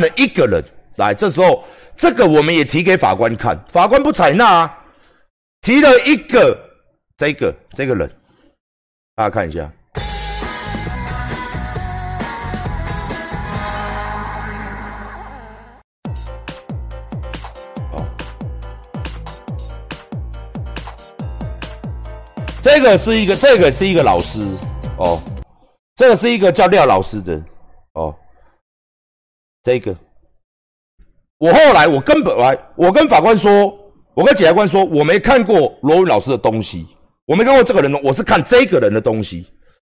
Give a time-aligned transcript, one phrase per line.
[0.00, 0.64] 了一个人
[0.96, 1.64] 来，这时候
[1.96, 4.78] 这个我们也提给法官看，法官不采纳啊，
[5.62, 6.58] 提了一个
[7.16, 8.10] 这个这个人，
[9.14, 9.70] 大家看一下。
[22.60, 24.46] 这个是一个，这个是一个老师
[24.98, 25.18] 哦，
[25.96, 27.42] 这个是一个叫廖老师的
[27.94, 28.14] 哦，
[29.68, 29.94] 这个，
[31.36, 33.66] 我后来我根本来，我跟法官说，
[34.14, 36.86] 我跟检察官说，我没看过罗文老师的东西，
[37.26, 39.46] 我没看过这个人，我是看这个人的东西，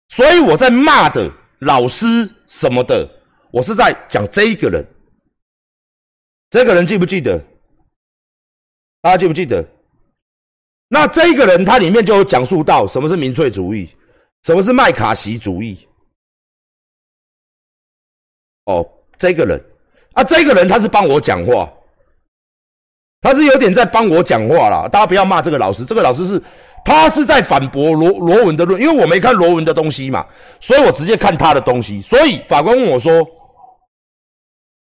[0.08, 2.06] 所以我在骂的老师
[2.48, 3.06] 什么的，
[3.52, 4.82] 我是在讲这一个人，
[6.50, 7.38] 这个人记不记得？
[9.02, 9.68] 大家记不记得？
[10.88, 13.90] 那这个人他里面就有讲述到什么是民粹主义，
[14.44, 15.86] 什么是麦卡锡主义。
[18.68, 19.62] 哦，这个人
[20.14, 21.70] 啊，这个人他是帮我讲话，
[23.22, 24.88] 他是有点在帮我讲话啦。
[24.88, 26.42] 大家不要骂这个老师，这个老师是
[26.86, 30.26] 他是在反驳罗罗文的论，因为我没看罗文的东西嘛，
[30.60, 32.02] 所以我直接看他的东西。
[32.02, 33.24] 所以法官问我说：“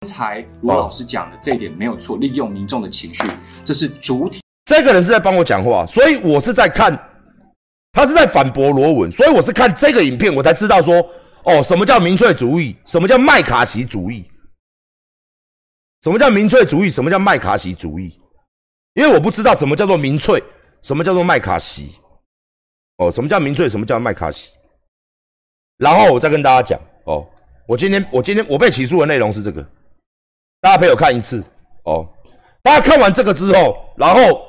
[0.02, 3.28] 刚才罗老师讲的这一点没有错，利用民众的情绪，
[3.66, 6.98] 这是主体。”这个人是在帮我讲话，所以我是在看，
[7.94, 11.04] 他是在反驳罗文，所以我是看这个影片，我才知道说，
[11.48, 14.30] 哦，什么叫民粹主义，什么叫麦卡锡主义，
[16.04, 18.20] 什么叫民粹主义，什么叫麦卡锡主义，
[18.96, 20.44] 因为我不知道什么叫做民粹，
[20.82, 21.96] 什么叫做麦卡锡，
[22.98, 24.52] 哦，什么叫民粹，什么叫麦卡锡，
[25.78, 27.26] 然后我再跟大家讲，哦，
[27.66, 29.64] 我今天我今天我被起诉的内容是这个，
[30.60, 31.42] 大家陪我看一次，
[31.84, 32.06] 哦，
[32.62, 34.46] 大家看完这个之后，然后。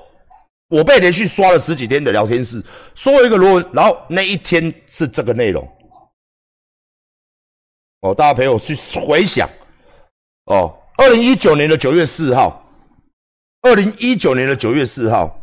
[0.71, 2.63] 我被连续刷了十几天的聊天室，
[2.95, 5.67] 说一个罗文，然后那一天是这个内容。
[8.01, 9.49] 哦，大家陪我去回想。
[10.45, 12.65] 哦，二零一九年的九月四号，
[13.63, 15.39] 二零一九年的九月四号，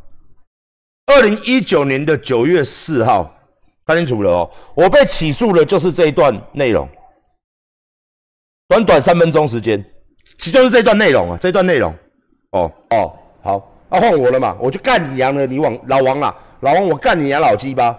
[1.08, 3.35] 二零一九年的九月四号，
[3.85, 4.52] 看清楚了哦。
[4.75, 6.88] 我被起诉的就是这一段内容，
[8.68, 9.84] 短短三分钟时间，
[10.38, 11.94] 其就是这段内容啊，这段内容。
[12.51, 13.72] 哦哦，好。
[13.88, 15.46] 啊，换我了嘛，我就干你娘的！
[15.46, 17.96] 你往老王啊，老王，我干你娘老鸡巴！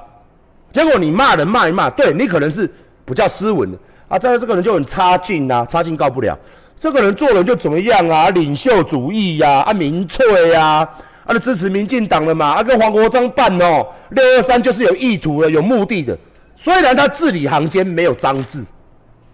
[0.72, 2.68] 结果你骂人骂一骂，对你可能是
[3.04, 3.78] 不叫斯文的
[4.08, 6.38] 啊，这这个人就很差劲呐，差劲告不了。
[6.78, 8.28] 这个人做人就怎么样啊？
[8.30, 10.88] 领袖主义呀，啊民粹呀，
[11.24, 16.16] 啊支持民进党的嘛，啊跟黄国章办哦，六二三就是有意图的，有目的的。
[16.54, 18.64] 虽然他字里行间没有脏字，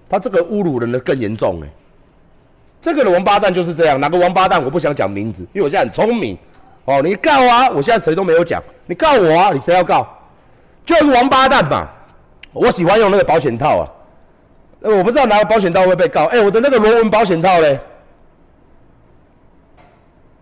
[0.08, 1.68] 他这个侮辱人的更严重哎。
[2.80, 6.36] 这个王八蛋就是这样，哪个王八蛋我不想讲名字，因为我现在很聪明。
[6.84, 7.70] 哦，你告啊！
[7.70, 9.50] 我现在谁都没有讲，你告我啊！
[9.52, 10.04] 你谁要告？
[10.84, 11.86] 就是王八蛋嘛！
[12.52, 13.86] 我喜欢用那个保险套啊。
[14.82, 16.24] 呃，我不知道哪个保险套会被告。
[16.26, 17.78] 哎，我的那个螺纹保险套嘞？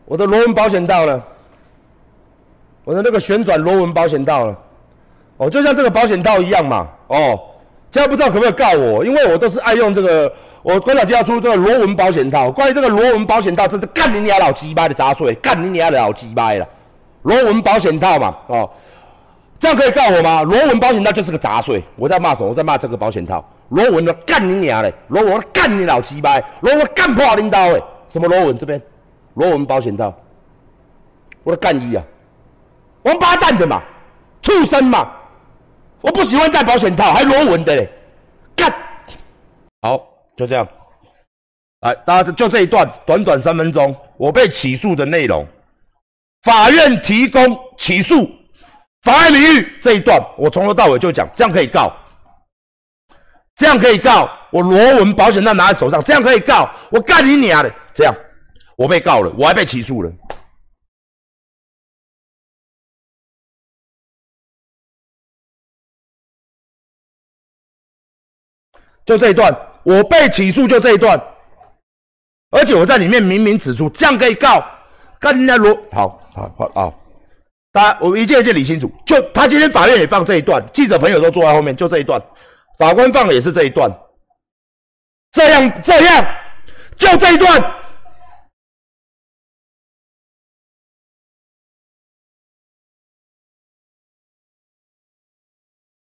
[0.07, 1.23] 我的螺纹保险套呢？
[2.85, 4.57] 我的那个旋转螺纹保险套呢？
[5.37, 6.89] 哦，就像这个保险套一样嘛。
[7.09, 7.39] 哦。
[7.93, 12.49] 现在不知道可不可以告我，因为我都是爱用这个，我关老就要出这个螺纹保险套。
[12.49, 16.65] 关于这个螺纹保险套，真是干你娘老鸡巴的杂碎，干你娘的老鸡巴了。
[17.23, 18.71] 螺纹保险套嘛，哦，
[19.59, 20.45] 这样可以告我吗？
[20.45, 21.83] 螺纹保险套就是个杂碎。
[21.97, 22.49] 我在骂什么？
[22.49, 23.45] 我在骂这个保险套。
[23.71, 24.93] 螺纹的干你娘嘞！
[25.09, 26.39] 螺纹干你老鸡巴！
[26.61, 27.83] 螺纹干破领导诶！
[28.09, 28.81] 什么螺纹这边？
[29.35, 30.13] 螺纹保险套，
[31.45, 32.05] 我的干一啊！
[33.03, 33.83] 王八蛋的嘛，
[34.43, 35.11] 畜生嘛！
[36.01, 37.89] 我不喜欢戴保险套，还螺纹的嘞，
[38.57, 38.73] 干！
[39.83, 40.05] 好，
[40.37, 40.67] 就这样。
[41.83, 45.47] 来，大家就这一段，短短三分钟，我被起诉的内容，
[46.43, 48.29] 法院提供起诉
[49.03, 51.91] 妨碍名誉这一段，我从头到尾就讲，这样可以告，
[53.61, 57.71] 这样可以告，我螺纹保险套拿在手上，这样可以告，我干你娘的！
[57.93, 58.15] 这样，
[58.75, 60.11] 我被告了，我还被起诉了。
[69.05, 71.23] 就这一段，我被起诉就这一段，
[72.53, 74.65] 而且我在里面明明指出，这样可以告，
[75.19, 76.95] 跟人家罗好好好啊，
[77.73, 78.91] 大家我一件一件理清楚。
[79.05, 82.19] 就他今天法院也放这一段，记者朋友都坐在后面，就这一段，
[82.81, 83.91] 法官放的也是这一段，
[85.33, 86.25] 这样这样，
[86.97, 87.61] 就这一段，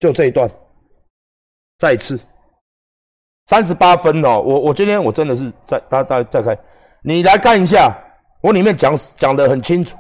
[0.01, 0.51] 就这一段，
[1.77, 2.19] 再一次。
[3.45, 6.59] 三十八分哦，我我今天我真的是再大家再看，
[7.03, 7.95] 你来看一下，
[8.41, 9.95] 我里面讲讲的很清楚。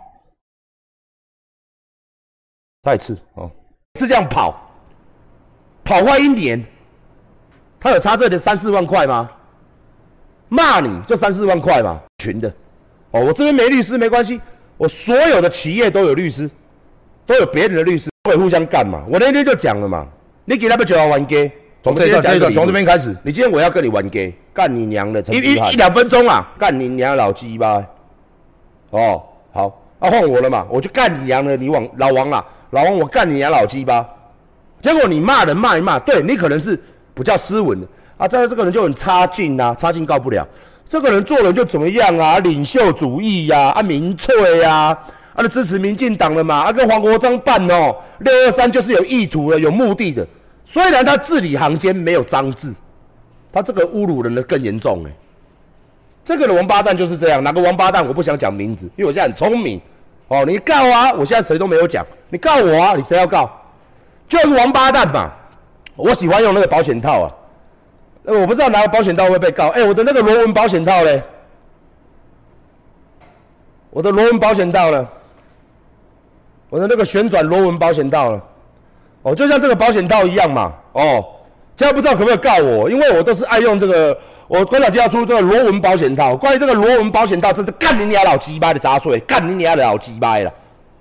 [2.80, 3.50] 再一次哦，
[4.00, 4.61] 是这样跑，
[5.84, 6.62] 跑坏一年，
[7.80, 9.30] 他有差这点三四万块吗？
[10.48, 12.48] 骂你就三四万块嘛，群的。
[13.10, 14.40] 哦，我这边没律师没关系，
[14.76, 16.50] 我所有的企业都有律师，
[17.26, 19.02] 都有别人的律师，会互相干嘛？
[19.10, 20.06] 我那天就讲了嘛，
[20.44, 21.50] 你给他们九万玩 gay，
[21.82, 25.20] 从这段这段从这边开始，你今天我要跟你玩 gay，干你娘的！
[25.32, 27.84] 一一一两分钟啊，干你娘老鸡巴！
[28.90, 34.06] 哦，好，那换我了嘛，我就干你娘的，你王老王啊，老王我干你娘老鸡巴！
[34.82, 36.78] 结果你骂人骂一骂，对你可能是
[37.14, 37.86] 不叫斯文的
[38.18, 40.46] 啊，这这个人就很差劲呐，差劲告不了。
[40.88, 42.38] 这个人做人就怎么样啊？
[42.40, 44.94] 领袖主义呀，啊民粹呀，
[45.34, 50.26] 啊支持民进党的嘛，啊跟黄国章办哦，六二三就是有意图的，有目的的。
[50.64, 52.74] 虽然他字里行间没有脏字，
[53.52, 55.10] 他这个侮辱人的更严重哎。
[56.24, 59.80] 这个王八蛋就是这样，哪个王八蛋我不想讲名字，因为我现在很聪明
[60.28, 60.44] 哦。
[60.44, 63.50] 你告啊，我现在谁都没有讲，你告我啊，你谁要告？
[64.32, 65.30] 就是王八蛋嘛。
[65.94, 67.30] 我喜欢用那个保险套啊。
[68.24, 69.68] 呃，我不知道拿个保险套会被告。
[69.68, 71.22] 哎，我的那个螺纹保险套嘞？
[73.90, 75.06] 我的螺纹保险套呢？
[76.70, 78.40] 我的那个旋转螺纹保险套呢？
[79.20, 80.72] 哦，就像这个保险套一样嘛。
[80.92, 81.22] 哦，
[81.76, 84.16] 现在不知道可不可以告我，因为我都是爱用这个。
[84.48, 86.34] 我关长就要出这个螺纹保险套。
[86.34, 90.50] 关于这个螺纹保险套，真是干你娘老鸡巴的杂碎，干你娘的老鸡巴了。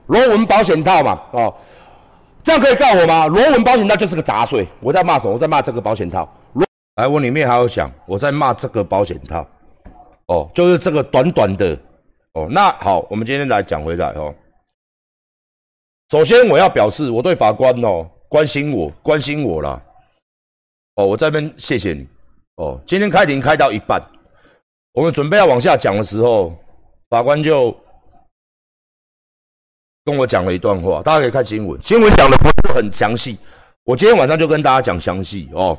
[0.07, 1.53] 螺纹保险套嘛，哦，
[2.43, 3.27] 这样可以告我吗？
[3.27, 4.67] 螺纹保险套就是个杂碎。
[4.79, 5.33] 我在骂什么？
[5.33, 6.27] 我在骂这个保险套。
[6.95, 9.47] 来，我里面还有讲，我在骂这个保险套，
[10.27, 11.73] 哦，就是这个短短的，
[12.33, 14.35] 哦，那好，我们今天来讲回来哦。
[16.09, 19.81] 首先我要表示我对法官哦关心我关心我了，
[20.95, 22.05] 哦，我这边谢谢你，
[22.57, 24.01] 哦，今天开庭开到一半，
[24.91, 26.53] 我们准备要往下讲的时候，
[27.09, 27.75] 法官就
[30.03, 33.37] 跟我讲了一段话，大家可以看新闻，新闻讲的不是很详细，
[33.83, 35.77] 我今天晚上就跟大家讲详细哦。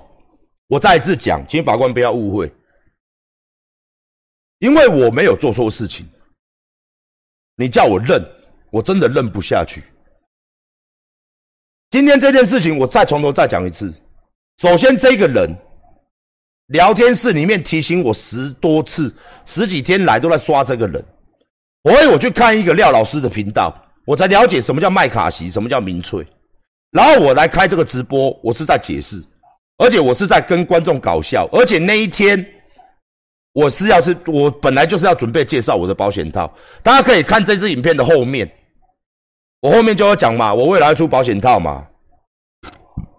[0.69, 2.51] 我再一次讲，请法官不要误会，
[4.61, 6.09] 因为我没有做错事情。
[7.57, 8.25] 你叫我认，
[8.71, 9.83] 我真的认不下去。
[11.91, 13.93] 今天这件事情，我再从头再讲一次。
[14.59, 15.55] 首先，这个人
[16.69, 19.15] 聊天室里面提醒我十多次，
[19.45, 21.05] 十几天来都在刷这个人。
[21.83, 26.27] 所以我去看一个廖老师的频道，我才了解什么叫麦卡锡，什么叫民粹。
[26.91, 29.23] 然后我来开这个直播，我是在解释。
[29.79, 32.47] 而且我是在跟观众搞笑，而且那一天
[33.53, 36.53] 我是要是我本来就是要准备介绍我的保险套，
[36.85, 38.49] 大家可以看这支影片的后面，
[39.61, 41.85] 我后面就要讲嘛，我未来要出保险套嘛，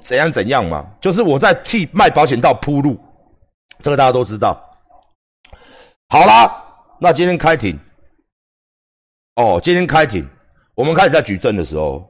[0.03, 2.97] 怎样怎样嘛，就是我在替卖保险套铺路，
[3.81, 4.57] 这个大家都知道。
[6.07, 6.63] 好啦，
[6.99, 7.77] 那今天开庭，
[9.35, 10.25] 哦，今天开庭，
[10.75, 12.07] 我们开始在举证的时候，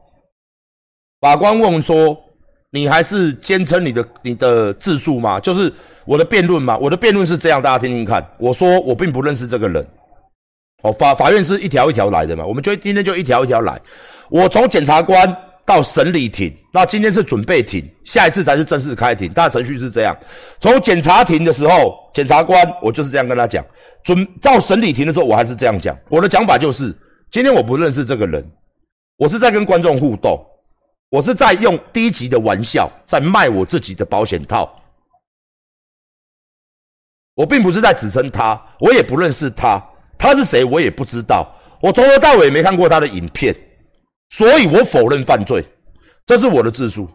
[1.21, 2.17] 法官问说。
[2.75, 5.39] 你还是坚称你的你的自述吗？
[5.39, 5.71] 就是
[6.05, 6.75] 我的辩论吗？
[6.75, 8.27] 我的辩论是这样，大家听听看。
[8.39, 9.87] 我说我并不认识这个人。
[10.81, 13.79] 哦，法法院是一条一条来的嘛，我们就今天就一条一条来。
[14.31, 19.31] 我从检察官到审理庭，那今天是准备庭，下一次才是正式开庭。
[19.31, 20.17] 大程序是这样：
[20.59, 23.63] 从检察庭的时候，检察官我就是这样跟他讲；
[24.03, 25.95] 准到审理庭的时候，我还是这样讲。
[26.09, 26.91] 我的讲法就是，
[27.33, 28.47] 今天我不认识这个人，
[29.17, 30.39] 我是在跟观众互动。
[31.09, 34.71] 我是在用低级的玩笑在卖我自己的保险套，
[37.33, 39.83] 我并不是在指称他，我也不认识他，
[40.15, 43.55] 他是谁我也不知道，我从头到尾没看过他的影片，
[44.29, 45.65] 所以我否认犯罪，
[46.27, 47.09] 这是我的自述。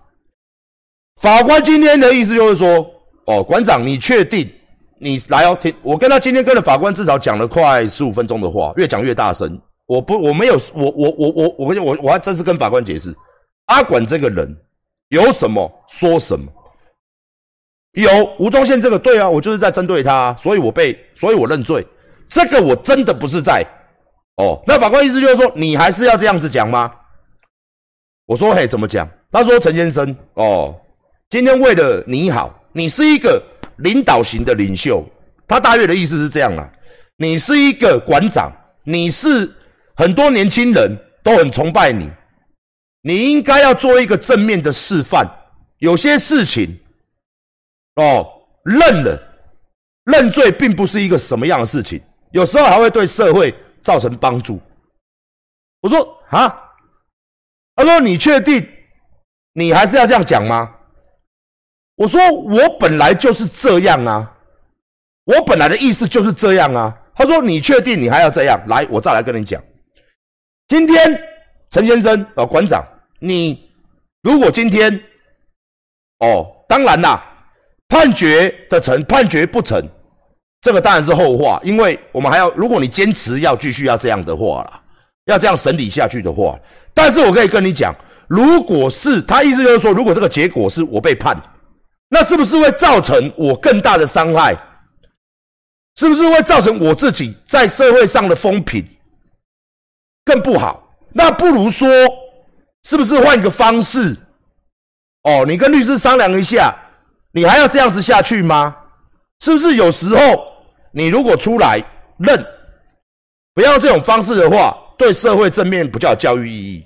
[1.23, 2.85] 法官今天的意思就是说，
[3.27, 4.53] 哦，馆长，你确定
[4.99, 5.57] 你来哦？
[5.61, 9.61] 听我跟他今天跟着法官至少讲了快十五分钟的话，越讲越大声。
[9.89, 13.15] 我不，我没有，我我我我我我我还真是跟法官解释。
[13.67, 14.55] 阿管这个人
[15.09, 16.47] 有什么说什么，
[17.93, 21.87] 有吴宗宪这个对啊，我就是在针对他，所以我被，所以我认罪。
[22.29, 23.65] 这个我真的不是在
[24.37, 24.63] 哦。
[24.67, 26.95] 那法官意思就是说，你还是要这样子讲吗？
[28.27, 29.09] 我说嘿，怎么讲？
[29.31, 30.79] 他说陈先生哦，
[31.31, 33.43] 今天为了你好，你是一个
[33.79, 35.03] 领导型的领袖。
[35.47, 36.71] 他大约的意思是这样啦，
[37.17, 38.53] 你是一个馆长，
[38.85, 39.51] 你是
[39.99, 42.09] 很多年轻人都很崇拜你。
[43.03, 45.29] 你应该要做一个正面的示范。
[45.79, 46.79] 有些事情，
[47.97, 48.27] 哦，
[48.65, 49.21] 认了，
[50.05, 52.01] 认罪并不是一个什么样的事情，
[52.33, 54.61] 有时候还会对社会造成帮助。
[55.81, 56.49] 我说啊，
[57.77, 58.67] 他说你确定
[59.53, 60.73] 你还是要这样讲吗？
[61.97, 64.33] 我说我本来就是这样啊，
[65.25, 66.97] 我本来的意思就是这样啊。
[67.15, 68.61] 他说你确定你还要这样？
[68.69, 69.63] 来，我再来跟你讲，
[70.69, 71.21] 今天
[71.71, 72.85] 陈先生啊，馆长。
[73.21, 73.59] 你
[74.23, 74.95] 如果今天，
[76.19, 77.25] 哦，当然啦，
[77.89, 79.83] 判决的成，判决不成，
[80.61, 84.83] 这个当然是后话，因为我们还要，如果你坚持要继续要这样的话啦，
[85.25, 86.59] 要这样审理下去的话，
[86.93, 87.95] 但是我可以跟你讲，
[88.29, 91.35] 如果是他意思就是说，如果这个结果是我被判，
[92.11, 94.55] 那是不是会造成我更大的伤害？
[95.97, 98.87] 是不是会造成我自己在社会上的风评
[100.29, 100.95] 更不好？
[101.15, 101.89] 那不如说，
[102.83, 104.15] 是不是换一个方式？
[105.23, 106.77] 哦，你跟律师商量一下，
[107.33, 108.77] 你还要这样子下去吗？
[109.41, 110.53] 是不是有时候
[110.93, 111.83] 你如果出来
[112.19, 112.45] 认，
[113.55, 116.85] 不要这种方式的话，对社会正面不叫教育意义？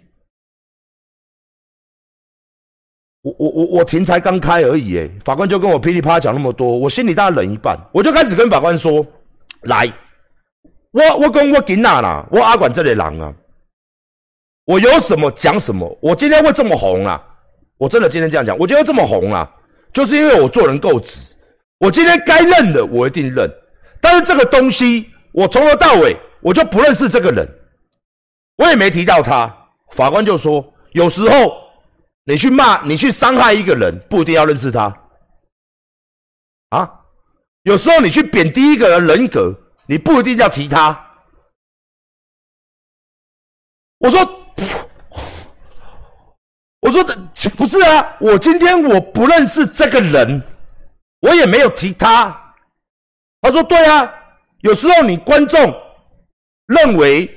[3.23, 9.05] 我我我我庭才刚开而已，诶，法官就跟我噼里啪啦讲那么多，我心里大概冷一半，我就开始跟法官说：
[9.63, 9.93] 来，
[10.93, 13.35] 我我跟我囡仔啦，我阿管这里人啊，
[14.65, 17.23] 我有什么讲什么，我今天会这么红啊，
[17.77, 19.51] 我真的今天这样讲，我觉得这么红啊，
[19.93, 21.35] 就是因为我做人够直，
[21.79, 23.51] 我今天该认的我一定认，
[24.01, 27.49] 但是这个东西我从头到尾我就不认识这个人，
[28.57, 29.53] 我也没提到他，
[29.91, 31.61] 法官就说有时候。
[32.25, 34.97] 你去骂，你去伤害一个人，不一定要认识他，
[36.69, 36.89] 啊？
[37.65, 39.53] 有时候你去贬低一个人人格，
[39.87, 41.09] 你不一定要提他。
[43.99, 44.19] 我说，
[46.81, 47.17] 我说的
[47.57, 50.43] 不是啊，我今天我不认识这个人，
[51.21, 52.55] 我也没有提他。
[53.41, 54.13] 他说对啊，
[54.61, 55.73] 有时候你观众
[56.67, 57.31] 认为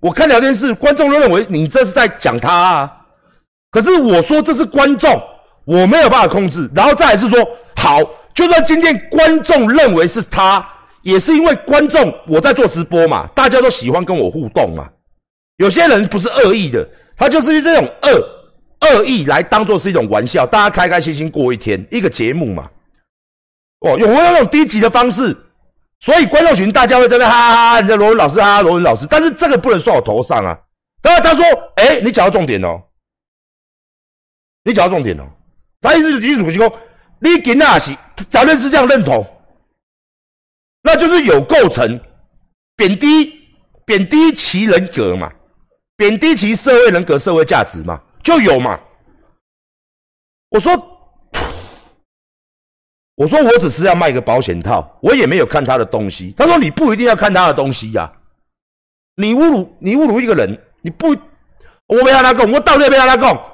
[0.00, 3.06] 我看聊天室，观众都认为你这是在讲他啊。
[3.70, 5.10] 可是我说这是观众，
[5.64, 6.70] 我没有办法控制。
[6.74, 7.38] 然后再来是说，
[7.74, 7.98] 好，
[8.34, 10.68] 就算今天观众认为是他，
[11.02, 14.88] 也是因为观众我在做直播嘛，大家都喜欢跟我互动嘛。
[15.56, 22.70] 有些人不是恶意的，他就是这种恶恶意来当做是一种玩笑，大家开开心心过一天，一个节目嘛。
[23.80, 25.36] 哦，有没有那种低级的方式？
[26.00, 30.58] 所以观众群大家会在那哈哈哈，你的罗文老师哈哈，罗文老师，但是这个不能算我头上啊。
[31.02, 31.44] 然后他说，
[31.76, 32.80] 哎，你讲到重点哦。
[34.64, 35.24] 你讲到重点哦，
[35.80, 36.72] 他意思就是主席说，
[37.20, 37.96] 你给那是
[38.30, 39.24] 咱们是这样认同，
[40.82, 42.00] 那就是有构成
[42.76, 43.40] 贬低
[43.84, 45.32] 贬低其人格嘛，
[45.96, 48.78] 贬低其社会人格、社会价值嘛，就有嘛。
[50.50, 50.72] 我说，
[53.14, 56.34] 我说我只是要卖个保险套，我也没有看他的东西。
[56.36, 58.12] 他说你不一定要看他的东西呀，
[59.16, 61.08] 你侮辱你侮辱一个人，你不，
[61.86, 63.51] 我没让他供，我到底没让他供。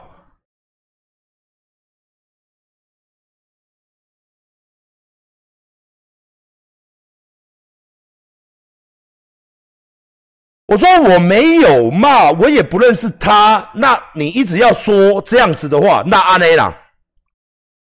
[10.68, 13.70] 我说我没有骂，我也不认识他。
[13.74, 16.72] 那你一直要说这样子的话，那安内啦，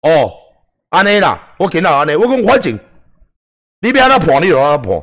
[0.03, 0.31] 哦，
[0.91, 2.79] 安内啦，我给到安内，我跟环境，
[3.81, 5.03] 你别让他破，你就让他破。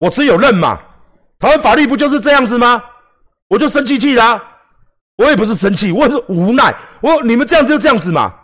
[0.00, 0.80] 我只有认嘛，
[1.38, 2.82] 台湾法律不就是这样子吗？
[3.48, 4.42] 我就生气气啦，
[5.18, 6.74] 我也不是生气，我是无奈。
[7.00, 8.34] 我你们这样就这样子嘛，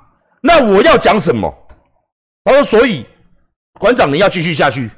[0.41, 1.53] 那我要讲什么？
[2.45, 3.05] 他说，所以
[3.81, 4.89] 馆长你要继续下去，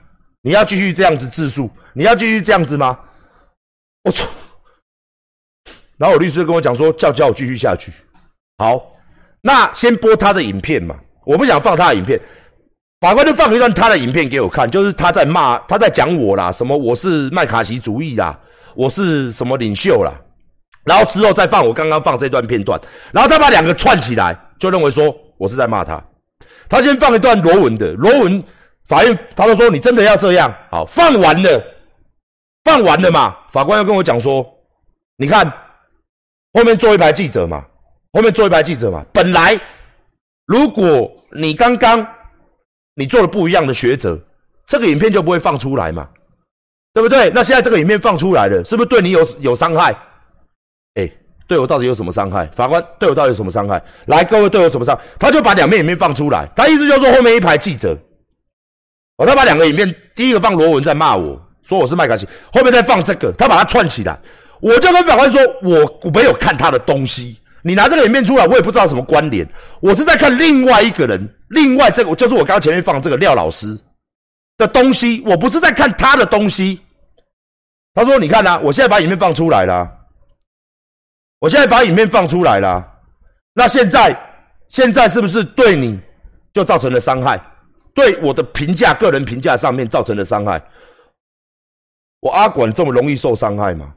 [0.43, 2.99] 你要继续这样子自述，你要继续这样子吗？
[4.07, 4.25] 我操！
[5.99, 7.91] 然后我律师跟我讲说，叫叫我继续下去。
[8.59, 8.81] 好，
[9.41, 10.95] 那先播他的影片嘛，
[11.25, 12.21] 我不想放他的影片。
[13.01, 18.39] 法官就放一段他的影片给我看，就是他在骂，他在讲我啦，什么我是麦卡锡主义啦，
[18.77, 20.13] 我是什么领袖啦。
[20.85, 22.81] 然后之后再放我刚刚放这段片段，
[23.13, 26.01] 然后他把两个串起来，就认为说我是在骂他。
[26.69, 28.43] 他先放一段罗文的，罗文
[28.85, 30.55] 法院他都说你真的要这样？
[30.71, 31.73] 好，放完了。
[32.67, 33.37] 放完了嘛？
[33.49, 34.45] 法官要跟我讲说，
[35.19, 35.47] 你看
[36.53, 37.65] 后面坐一排记者嘛，
[38.13, 39.07] 后面坐一排记者嘛。
[39.13, 39.59] 本来
[40.47, 42.05] 如果你刚刚
[42.97, 44.19] 你做了不一样的抉择，
[44.67, 46.09] 这个影片就不会放出来嘛，
[46.93, 47.31] 对不对？
[47.31, 49.97] 那现在这个影片放出来了，是不是对你有有伤害？
[50.95, 51.09] 哎，
[51.47, 52.47] 对我到底有什么伤害？
[52.47, 53.81] 法官对我到底有什么伤害？
[54.07, 54.99] 来，各位对我什么伤？
[55.21, 57.97] 他就把两面影片放出来，他意思就是说后面一排记者，
[59.19, 61.41] 哦，他把两个影片，第一个放罗文在骂我。
[61.67, 64.17] 说我是麦卡锡，后面再放这个，他把它串起来，
[64.61, 69.45] 我就跟法官说，我我没有看他的东西，你拿这个影片出来，我也不知道什么关联，
[69.81, 73.77] 我是在看另外一个人，另外这个就是我刚刚前面放这个廖老师
[74.57, 76.81] 的东西，我不是在看他的东西。
[77.95, 79.91] 他说：“你看呐，我现在把影片放出来了，
[81.41, 82.87] 我现在把影片放出来了，
[83.55, 84.15] 那现在
[84.69, 85.99] 现在是不是对你
[86.53, 87.41] 就造成了伤害？
[87.95, 90.63] 对我的评价、个人评价上面造成了伤害？”
[92.21, 93.93] 我阿管这么容易受伤害吗？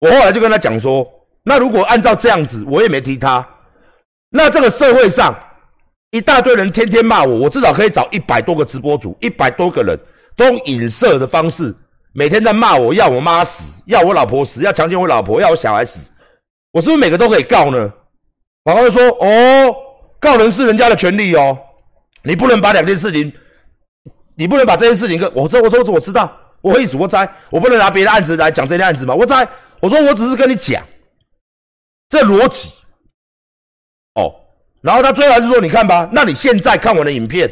[0.00, 1.06] 我后来就跟他讲说，
[1.42, 3.46] 那如果按照这样子，我也没提他，
[4.30, 5.34] 那这个社会上
[6.10, 9.98] 一大堆人天天骂我，我至少可以找一百多个直播主，一百多个人
[10.36, 11.74] 都用影射的方式，
[12.12, 16.10] 每天在骂我，要我妈死，要我老婆死，要强奸我老婆，要我小孩死，
[16.72, 17.92] 我是不是每个都可以告呢？
[18.64, 19.76] 法官说：“哦，
[20.18, 21.58] 告人是人家的权利哦，
[22.22, 23.30] 你不能把两件事情，
[24.34, 29.46] 你不能把这件事情跟我说，我说我知道，我会死我猜，我不能拿别的案子来讲这件案子嘛，我猜，
[29.80, 30.84] 我说我只是跟你讲
[32.08, 32.70] 这逻辑。”
[34.14, 34.34] 哦
[34.80, 37.50] 然后他最后还是说：“你看吧，那你现在看我的影片，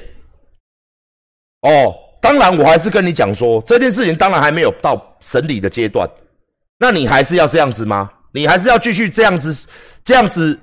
[1.63, 6.07] 哦，当然我还是跟你讲说这件事情，当然还没有到审理的阶段，
[6.79, 8.11] 那你还是要这样子吗？
[8.33, 9.67] 你还是要继续这样子、
[10.05, 10.61] 这样子、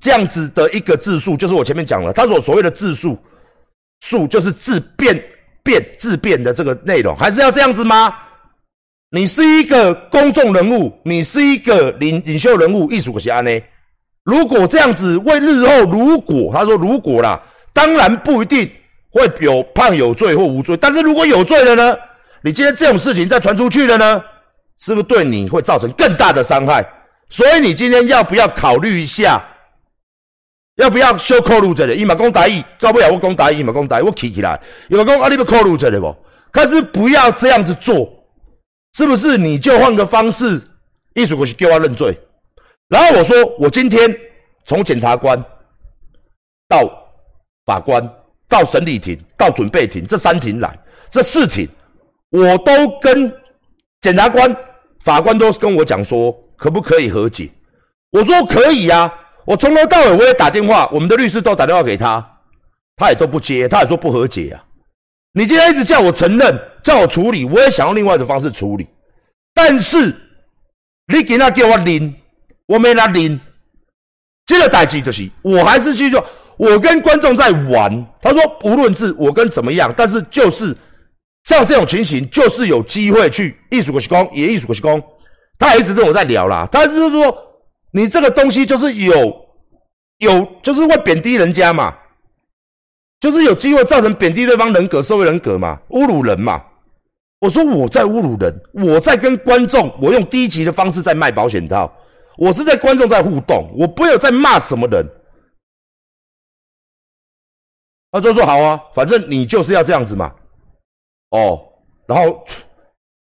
[0.00, 3.18] 这样子的一个字数，就是我前面讲了，他所所谓的字数
[4.00, 5.20] 数，就是自变
[5.64, 8.14] 变自变的这个内容，还是要这样子吗？
[9.10, 13.50] 你是一个公众人物，你是一个领领袖人物，艺术家呢？”
[14.24, 17.40] 如果这样子，为日后如果他说如果啦，
[17.72, 18.70] 当然不一定
[19.10, 20.76] 会有判有罪或无罪。
[20.76, 21.96] 但是如果有罪了呢？
[22.42, 24.22] 你今天这种事情再传出去了呢，
[24.78, 26.86] 是不是对你会造成更大的伤害？
[27.28, 29.42] 所以你今天要不要考虑一下？
[30.76, 32.00] 要不要修扣路这里？
[32.00, 36.14] 伊嘛讲大意，搞不了我讲大意，伊嘛讲大意，我起起来，伊嘛讲啊，你不扣路这里不？
[36.50, 38.08] 可是不要这样子做，
[38.96, 39.38] 是不是？
[39.38, 40.60] 你就换个方式，
[41.14, 42.16] 艺术过去叫我认罪。
[42.88, 44.16] 然后我说，我今天
[44.66, 45.42] 从检察官
[46.68, 46.88] 到
[47.64, 48.08] 法官
[48.48, 50.78] 到审理庭到准备庭这三庭来，
[51.10, 51.68] 这四庭
[52.30, 53.32] 我都跟
[54.00, 54.54] 检察官、
[55.00, 57.50] 法官都跟我讲说，可不可以和解？
[58.10, 59.12] 我说可以呀，
[59.44, 62.24] 我从头到尾我也打电话，我们的律师都打电话给他，
[62.96, 64.64] 他也都不接，他也说不和解啊。
[65.32, 68.86] 你今天一直叫我承认，叫我处理，我也想用另外的方式处理，
[69.54, 70.14] 但是
[71.12, 72.14] 你给他给我拎。
[72.66, 73.38] 我没拿拎，
[74.46, 76.24] 这个代际就是，我还是去做。
[76.56, 78.06] 我跟观众在玩。
[78.22, 80.74] 他说，无论是我跟怎么样，但是就是
[81.44, 85.02] 像这种情形，就是有机会去艺术国西宫，也艺术国西宫。
[85.58, 86.66] 他也一直跟我在聊啦。
[86.72, 87.36] 他就是说，
[87.96, 89.46] 你这个东西就是有
[90.18, 91.96] 有，就是会贬低人家嘛，
[93.20, 96.60] 就是有机会造成贬低对方人格、社会人格嘛，侮辱人嘛。
[97.38, 101.90] 我说我在侮辱人，我在跟观众，我用低级的方式在卖保险套。
[102.36, 105.06] 我是在观众在互动，我不有在骂什么人。
[108.10, 110.34] 他就说好啊，反正你就是要这样子嘛。
[111.30, 111.60] 哦，
[112.06, 112.44] 然后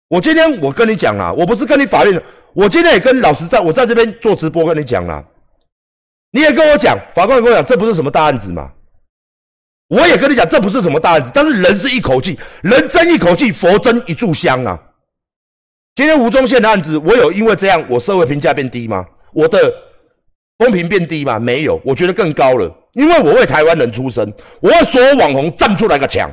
[0.08, 2.20] 我今天我跟你讲啊，我不是跟你法院，
[2.56, 5.22] 我今天也跟老师在我在这边做直播跟你讲了，
[6.30, 8.72] 你也跟我讲，法官也跟我讲，这不是什么大案子嘛。
[9.88, 14.80] 我也跟你讲，这不是什么大案子，但是人是一口气，人争一口气，佛争一炷香啊。
[15.94, 19.04] 今天吴宗宪的案子，我有因为这样我社会评价变低吗？
[19.34, 19.58] 我的
[20.56, 21.38] 公平变低吗？
[21.38, 22.74] 没有，我觉得更高了。
[22.94, 26.30] 因为我为台湾人出声，我为所有网红站出来个墙。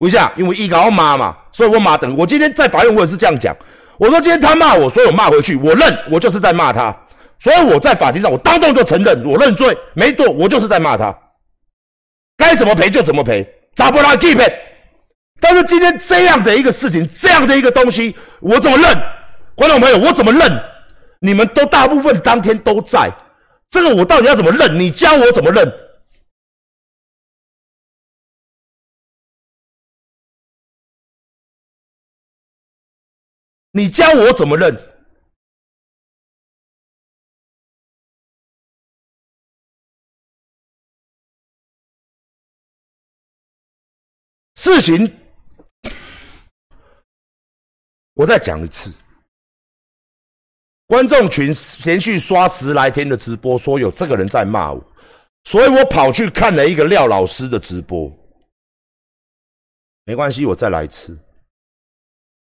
[0.00, 3.56] 一下，因为依靠妈嘛，所以我妈等我今天在法院我也是这样讲。
[3.98, 6.94] 我说今天他骂我，所以我骂回去，我认我就是在骂他。
[7.38, 11.14] 所以我在法庭上我当众就承认我认罪，没错，我就是在骂他。
[12.36, 14.52] 该怎么赔就怎么赔，咋不拉 keep it。
[15.40, 19.02] 但是今天这样的一个事情，这样的一个东西，我怎么认？
[19.54, 20.40] 观众朋友，我怎么认？
[21.20, 23.10] 你们都大部分当天都在，
[23.70, 24.78] 这个我到底要怎么认？
[24.78, 25.70] 你教我怎么认？
[33.76, 34.74] 你教我怎么认？
[44.54, 45.14] 事情。
[48.14, 48.90] 我再讲一次，
[50.86, 51.52] 观众群
[51.84, 54.82] 连续刷十来天的直播，说有这个人在骂我，
[55.44, 58.10] 所以我跑去看了一个廖老师的直播。
[60.04, 61.18] 没关系，我再来一次。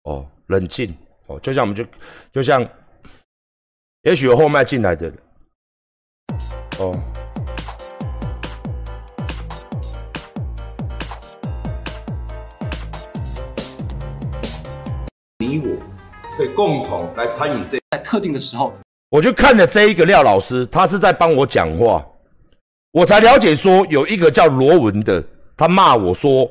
[0.03, 0.95] 哦，冷静
[1.27, 1.83] 哦，就像我们就
[2.31, 2.65] 就像，
[4.03, 5.17] 也许有后麦进来的人，
[6.79, 6.97] 哦。
[15.39, 15.77] 你我
[16.37, 18.73] 可以共同来参与这，在特定的时候，
[19.09, 22.05] 我就看了这一个廖老师，他是在帮我讲话，
[22.91, 25.21] 我才了解说有一个叫罗文的，
[25.57, 26.49] 他骂我说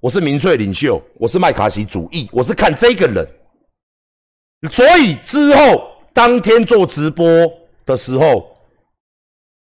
[0.00, 3.26] 我是民粹领袖，我是麦卡锡主义，我是看这个人，
[4.72, 7.26] 所以之后当天做直播
[7.86, 8.56] 的时候，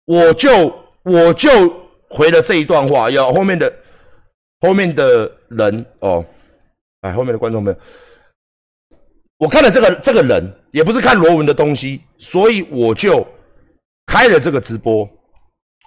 [0.06, 1.50] 我就我就
[2.10, 3.74] 回了这一段话，要后面的
[4.62, 6.24] 后面的人哦，
[7.02, 7.80] 哎，后面的观众朋友。
[9.38, 13.26] 我看了这个这个人，也不是看罗文的东西，所以我就
[14.06, 15.04] 开了这个直播。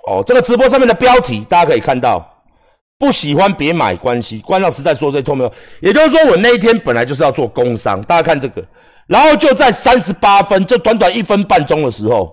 [0.07, 2.43] 哦，这个直播上面的标题大家可以看到，
[2.99, 4.41] 不喜欢别买关系。
[4.41, 8.63] 关上实在说这痛没有，也就是说我那一天本来就是要做工商，大家看这个，
[9.09, 12.33] 然后就在三十八分，就短短一分半钟的时候，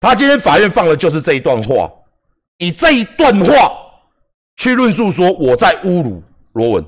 [0.00, 1.90] 他今天法院放的就是这一段话，
[2.58, 3.72] 以这一段话
[4.56, 6.84] 去论述说我在侮辱罗文。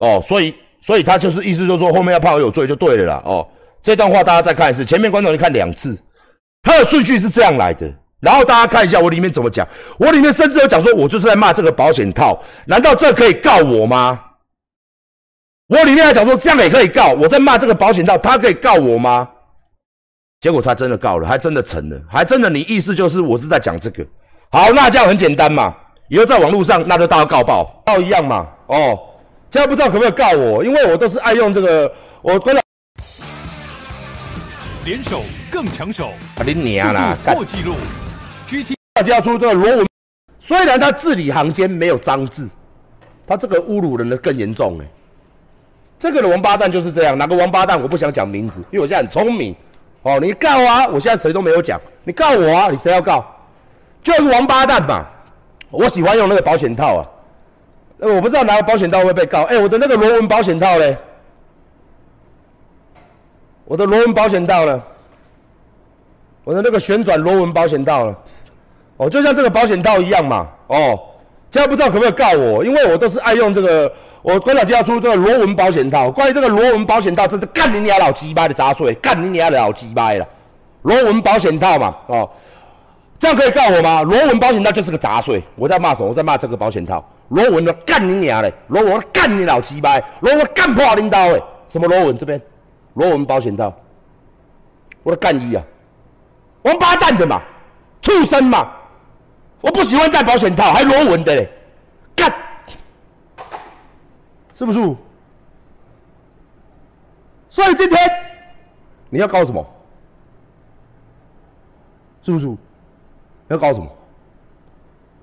[0.00, 3.22] 哦，所以所以他就是意思就是说后面要判我有罪就对了啦。
[3.24, 3.48] 哦，
[3.82, 5.98] 这段话大家再看一次，前面观众你看两次，
[6.62, 7.90] 他的顺序是这样来的。
[8.20, 9.66] 然后大家看一下我里面怎么讲，
[9.98, 14.22] 我里面甚至有讲说，我就是在骂这个保险套，难道这可以告我吗？
[15.68, 19.28] 我里面还讲说这样也可以告，我在骂这个保险套，他可以告我吗？
[20.40, 24.06] 结果他真的告了，还真的成了，还真的你意思就是我是在讲这个。
[24.50, 25.74] 好，那这样很简单嘛，
[26.08, 28.46] 以后在网络上那就大家告报，报一样嘛。
[28.66, 28.98] 哦。
[29.48, 32.60] 现在不知道可不可以告我，因为我都是爱用这个，我关了。
[34.84, 37.16] 联手更抢手，啊你娘啦！
[37.24, 37.74] 破纪录
[38.46, 39.86] ，GT 大家出这个罗文，
[40.38, 42.48] 虽然他字里行间没有脏字，
[43.26, 44.86] 他这个侮辱人的更严重哎。
[45.98, 49.54] 这个王八蛋就是这样，哪个王八蛋我不想讲名字，因为我现在很聪明。
[50.02, 50.86] 哦，你告啊！
[50.86, 52.68] 我现在谁都没有讲，你告我啊！
[52.70, 53.26] 你谁要告？
[54.04, 55.04] 就是王八蛋嘛！
[55.68, 57.02] 我喜欢用那个保险套啊。
[57.98, 59.42] 呃，我不知道拿个保险套会被告。
[59.42, 60.96] 哎，我的那个螺纹保险套嘞？
[63.64, 64.80] 我的螺纹保险套呢？
[66.44, 68.16] 我的那个旋转螺纹保险套了？
[68.98, 70.46] 哦，就像这个保险套一样嘛。
[70.68, 71.00] 哦，
[71.50, 73.92] 现在不知道可不可以告我，因为我都是爱用这个。
[74.22, 76.10] 我关老就要出这个螺纹保险套。
[76.10, 80.26] 关于这个螺纹保险套，真是干你娘老鸡巴的杂碎，干你娘老鸡巴了。
[80.82, 82.28] 螺纹保险套嘛，哦，
[83.20, 84.02] 这样可以告我吗？
[84.02, 85.40] 螺纹保险套就是个杂碎。
[85.54, 86.08] 我在骂什么？
[86.08, 87.04] 我在骂这个保险套。
[87.28, 88.52] 螺纹的干你娘嘞！
[88.66, 89.96] 螺纹干你老鸡巴！
[90.20, 91.42] 螺纹干破领导诶！
[91.68, 92.40] 什么螺纹这边？
[92.94, 93.72] 螺纹保险套，
[95.04, 95.62] 我的干一啊！
[96.62, 97.40] 王八蛋的嘛，
[98.02, 98.72] 畜生嘛！
[99.66, 101.50] 我不喜欢戴保险套，还螺纹的嘞，
[102.14, 102.32] 干！
[104.54, 104.78] 是不是？
[107.50, 107.98] 所以今天
[109.10, 109.66] 你要搞什么？
[112.22, 112.56] 是不是？
[113.48, 113.92] 要搞什么？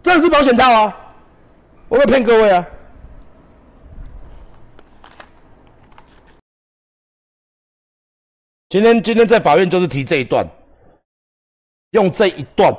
[0.03, 0.97] 这是保险套啊！
[1.87, 2.67] 我没骗各位啊！
[8.67, 10.45] 今天今天在法院就是提这一段，
[11.91, 12.75] 用这一段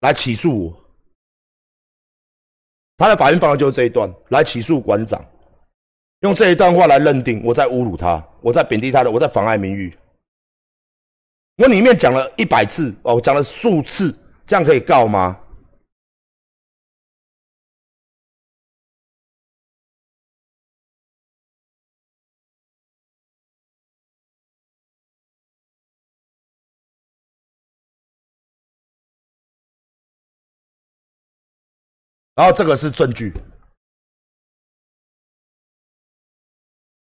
[0.00, 0.82] 来起诉我。
[2.98, 5.22] 他的法院方案就是这一段来起诉馆长，
[6.20, 9.96] 用这一段话来认定我在侮辱他，我在贬低他的，我在妨碍名誉。
[11.58, 14.14] 我里面讲了一百次哦，讲了数次，
[14.46, 15.38] 这样可以告吗？
[32.36, 33.32] 然后这个是证据。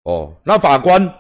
[0.05, 1.13] 哦，那法官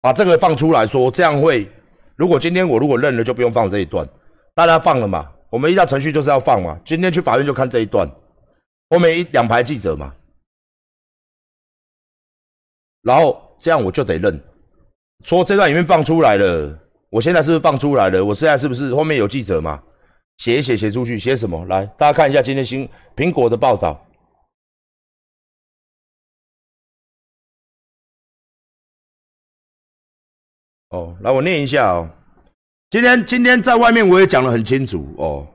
[0.00, 1.70] 把这个放出来说，这样会，
[2.16, 4.08] 如果今天我如果认了，就不用放这一段，
[4.54, 5.30] 大家放了嘛？
[5.50, 6.80] 我们依照程序就是要放嘛。
[6.84, 8.10] 今天去法院就看这一段，
[8.88, 10.12] 后面一两排记者嘛，
[13.02, 14.42] 然后这样我就得认，
[15.24, 16.76] 说这段里面放出来了，
[17.10, 18.24] 我现在是不是放出来了？
[18.24, 19.80] 我现在是不是后面有记者嘛？
[20.42, 21.64] 写写，写出去，写什么？
[21.66, 24.04] 来，大家看一下今天新苹果的报道。
[30.88, 32.10] 哦，来，我念一下哦。
[32.90, 35.46] 今天，今天在外面我也讲得很清楚哦。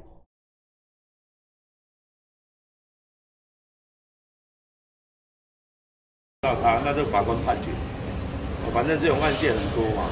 [6.43, 7.71] 那他，那这法官判决，
[8.73, 10.09] 反正这种案件很多嘛，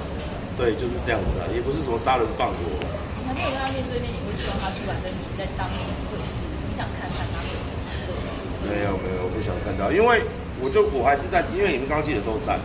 [0.57, 3.14] 对，就是这样子啊，也不是什么杀人放火。
[3.33, 6.45] 你跟他面对面，你会希望他出来跟你在当面会是？
[6.69, 7.49] 你想看看他的
[7.89, 8.37] 那个什么？
[8.69, 10.21] 没有没有，我不想看到，因为
[10.61, 12.57] 我就我还是在，因为你们刚刚记者都在，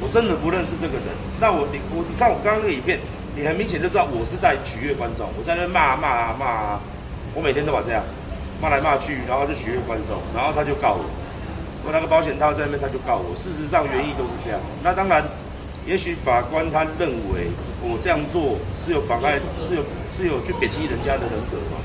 [0.00, 1.08] 我真的不认识这个人。
[1.40, 3.00] 那我你我你看我刚刚那个影片，
[3.34, 6.80] 你很明显就知道我是在取悦观众，我在那骂骂啊骂啊，
[7.34, 8.04] 我每天都把这样
[8.60, 11.04] 骂来骂去，然后就取悦观众，然后他就告我，
[11.84, 14.60] 我拿个保险套在那边他就告我，事实上原意都是这样。
[14.84, 15.24] 那当然。
[15.86, 19.82] 也许法官他认为我这样做是有妨碍，是有
[20.16, 21.76] 是有去贬低人家的人格嘛，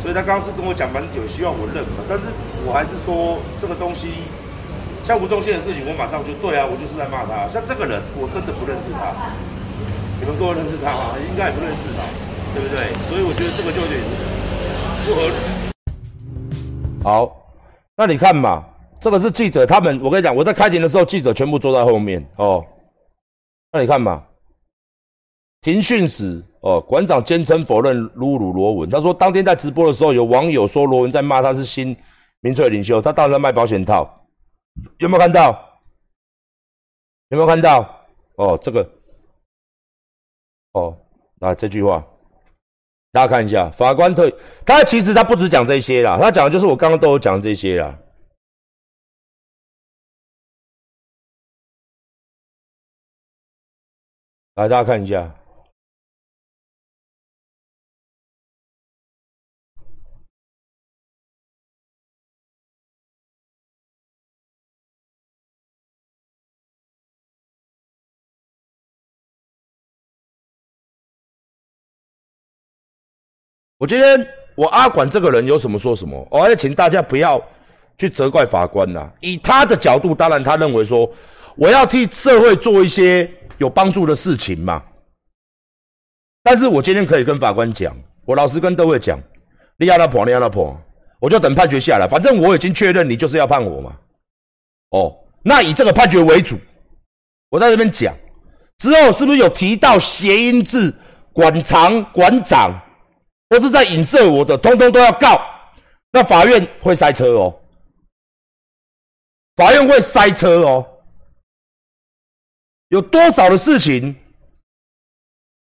[0.00, 2.26] 所以他刚刚是跟我讲蛮有希望我认嘛，但是
[2.64, 4.30] 我还是说这个东西
[5.04, 7.50] 像吴宗宪的事情，我马上就对啊，我就是在骂他。
[7.50, 9.10] 像这个人，我真的不认识他，
[10.20, 11.18] 你们各位认识他吗？
[11.18, 12.06] 应该也不认识吧，
[12.54, 12.94] 对不对？
[13.10, 13.98] 所以我觉得这个就有点
[15.02, 15.34] 不合理。
[17.02, 17.26] 好，
[17.96, 18.62] 那你看嘛，
[19.00, 22.64] 这个是记者，他们我跟你讲，我在开庭的时候，记者全部坐在后面哦。
[23.72, 24.22] 那你看嘛，
[25.62, 28.90] 庭讯室哦，馆长坚称否认侮辱罗文。
[28.90, 31.96] 他说，当天在直播的时候，有网友说罗文在骂他是新
[32.40, 34.26] 民粹领袖，他当然卖保险套，
[34.98, 35.80] 有没有看到？
[37.30, 37.80] 有没有看到？
[38.36, 38.86] 哦，这个，
[40.72, 40.94] 哦，
[41.40, 42.04] 那这句话，
[43.10, 44.30] 大家看一下，法官特
[44.66, 47.98] 他其实他不止讲这些啦，他讲的就是我刚刚都有讲这些啦。
[54.54, 55.34] 来，大家看一下。
[73.78, 77.42] 我今天我阿管这个人有什么说什么，我要请大家不要
[77.96, 79.10] 去责怪法官呐。
[79.20, 81.10] 以他的角度，当然他认为说，
[81.56, 83.24] 我要替社会做一些
[83.62, 84.84] 有帮助的事情嘛。
[86.42, 87.96] 但是我今天可以跟法官讲，
[88.26, 89.18] 我老实跟各位讲，
[89.78, 90.76] 你要他破，你要他破，
[91.20, 92.08] 我就等判决下来。
[92.10, 93.96] 反正我已经确认你就是要判我嘛。
[94.90, 96.58] 哦，那以这个判决为主，
[97.48, 98.14] 我在这边讲
[98.78, 100.92] 之后，是不是有提到谐音字
[101.32, 102.78] 馆长馆长？
[103.48, 105.38] 都是在影射我的，通通都要告，
[106.10, 107.54] 那法院会塞车哦，
[109.56, 110.86] 法院会塞车哦，
[112.92, 114.14] 有多少的事情，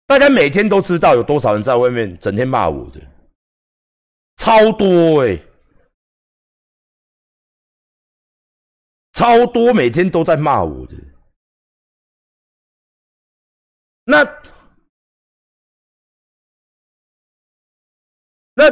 [0.07, 3.01] 大家每天都知道有多少人在外面整天骂我的，
[4.37, 5.39] 超多哎，
[9.13, 10.95] 超多每天都在骂我的，
[14.05, 14.25] 那。
[18.55, 18.65] 那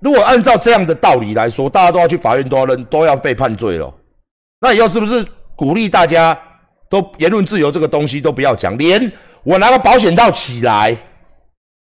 [0.00, 3.92] 如果按照这样的道理来说，大家都要去法院，都要认，都要被判罪了。
[4.60, 5.24] 那以后是不是
[5.56, 6.47] 鼓励大家
[6.88, 8.76] 都言论自由这个东西都不要讲？
[8.78, 10.96] 连我拿个保险套起来，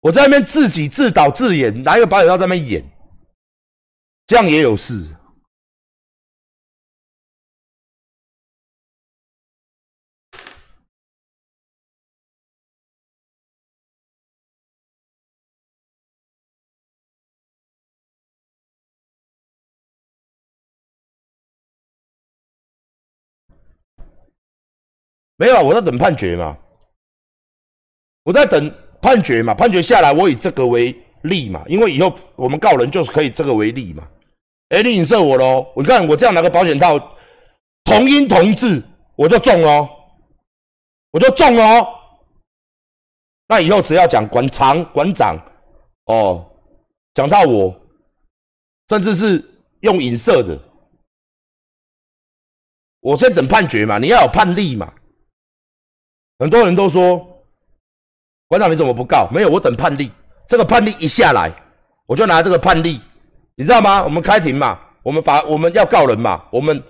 [0.00, 2.84] 我在那边自己自导自演，拿一个保险套在那边演，
[4.26, 5.14] 这样也有事。
[25.42, 26.56] 没有，我在等判决嘛。
[28.22, 34.08] 我在等判决嘛，判决下来，我以这个为例嘛，因为以后我们告人就是可以这个为例嘛。
[34.68, 35.66] 哎，你影射我喽？
[35.74, 36.96] 你看我这样拿个保险套，
[37.82, 38.80] 同音同字，
[39.16, 39.88] 我就中哦，
[41.10, 41.88] 我就中哦。
[43.48, 45.36] 那以后只要讲馆长、馆长，
[46.04, 46.48] 哦，
[47.14, 47.74] 讲到我，
[48.90, 49.44] 甚至是
[49.80, 50.56] 用影射的，
[53.00, 54.94] 我在等判决嘛，你要有判例嘛。
[56.42, 57.24] 很多人都说，
[58.48, 59.28] 馆长你怎么不告？
[59.32, 60.10] 没有，我等判例。
[60.48, 61.54] 这个判例一下来，
[62.04, 63.00] 我就拿这个判例，
[63.54, 64.02] 你知道吗？
[64.02, 66.82] 我们开庭嘛，我们法我们要告人嘛，我们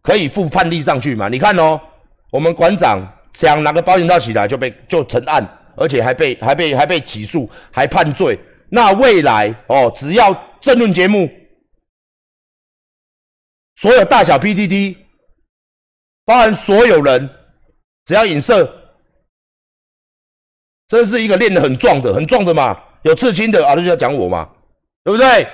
[0.00, 1.28] 可以附判例上去嘛。
[1.28, 1.80] 你看哦，
[2.30, 5.44] 我们馆长想拿个保险套起来就被就成案，
[5.76, 8.38] 而且还被还被还被起诉，还判罪。
[8.68, 11.28] 那未来哦，只要政论节目，
[13.74, 14.96] 所有大小 PTT，
[16.24, 17.28] 包含所有人，
[18.04, 18.76] 只要影射。
[20.90, 24.48] 这是一个练得很壮的，很壮的嘛，有刺青的啊，他就要讲我嘛，
[25.04, 25.46] 对不对？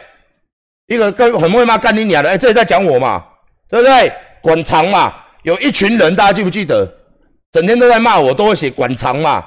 [0.87, 3.23] 一个跟很会骂干你娘的，哎，这也在讲我嘛，
[3.69, 4.11] 对不对？
[4.41, 6.91] 馆长嘛，有一群人，大家记不记得？
[7.53, 9.45] 整天都在骂我，都会写馆长嘛，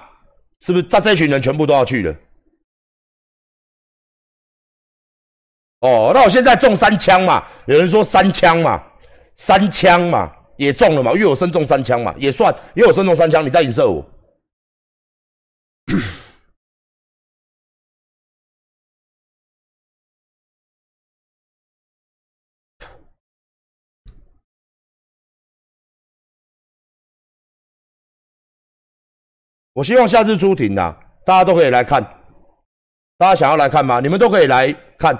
[0.59, 0.83] 是不是？
[0.83, 2.15] 这这群人全部都要去了。
[5.79, 8.79] 哦，那我现在中三枪嘛，有人说三枪嘛，
[9.35, 14.05] 三枪嘛也中了嘛，因为我身中三枪嘛，也算，因为我身中三枪，你在影射我。
[29.73, 32.03] 我希望下次出庭呐，大家都可以来看。
[33.17, 33.99] 大家想要来看吗？
[33.99, 35.15] 你们都可以来看。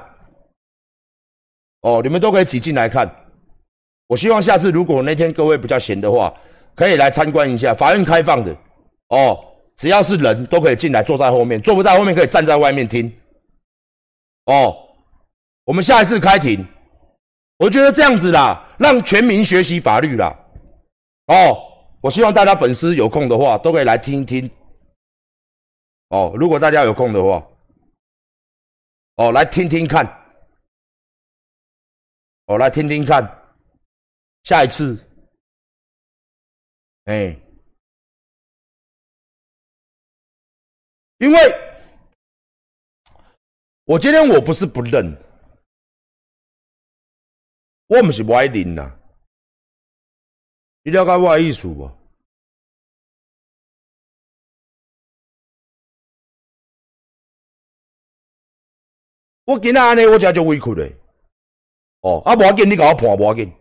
[1.82, 3.10] 哦，你们都可以挤进来看。
[4.06, 6.32] 我希望下次如果那天各位比较闲的话，
[6.76, 7.74] 可以来参观一下。
[7.74, 8.56] 法院开放的。
[9.08, 9.49] 哦。
[9.80, 13.10] 只要是人都可以进来，坐在后面；坐不在后面可以站在外面听。
[14.44, 14.76] 哦，
[15.64, 16.68] 我们下一次开庭，
[17.56, 20.38] 我觉得这样子啦，让全民学习法律啦。
[21.28, 21.58] 哦，
[22.02, 24.52] 我希望大家粉丝有空的话，都可以来听一听。
[26.10, 27.48] 哦，如果大家有空的话，
[29.16, 30.06] 哦，来听听看。
[32.48, 33.24] 哦，来听听看。
[34.44, 35.02] 下一次，
[37.06, 37.34] 哎。
[41.20, 41.38] 因为
[43.84, 45.16] 我今天我不是不认，
[47.88, 48.90] 我不是不爱认呐，
[50.84, 51.92] 你了解我的意思不？
[59.44, 60.96] 我今仔安尼，我真就委屈嘞。
[62.02, 63.52] 哦，啊，无要紧，你甲我判无要紧，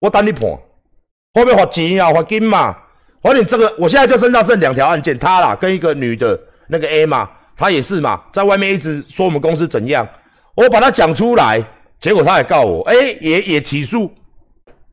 [0.00, 0.42] 我等你判。
[0.42, 2.86] 后面罚钱啊，罚金嘛。
[3.22, 6.36] 反正这个，我现在就身上剩两条案件，他啦跟一个女的，
[6.68, 10.06] 那个 A 嘛，他也是嘛，在外面一直说我们公司怎样，
[10.54, 11.60] 我把他讲出来，
[11.98, 14.12] 结果他也告我，哎、也也起诉。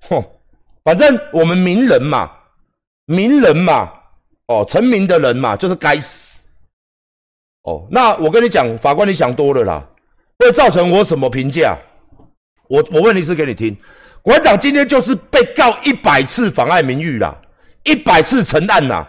[0.10, 0.24] 哼，
[0.84, 2.32] 反正我们名人嘛，
[3.06, 3.92] 名人嘛，
[4.48, 6.46] 哦，成名的人嘛，就是该死。
[7.64, 9.88] 哦，那我跟你讲，法官你想多了啦，
[10.38, 11.78] 会造成我什么评价？
[12.68, 13.76] 我我问一次给你听，
[14.22, 17.36] 馆长今天就是被告一百次妨碍名誉啦，
[17.84, 19.08] 一百次成案啦，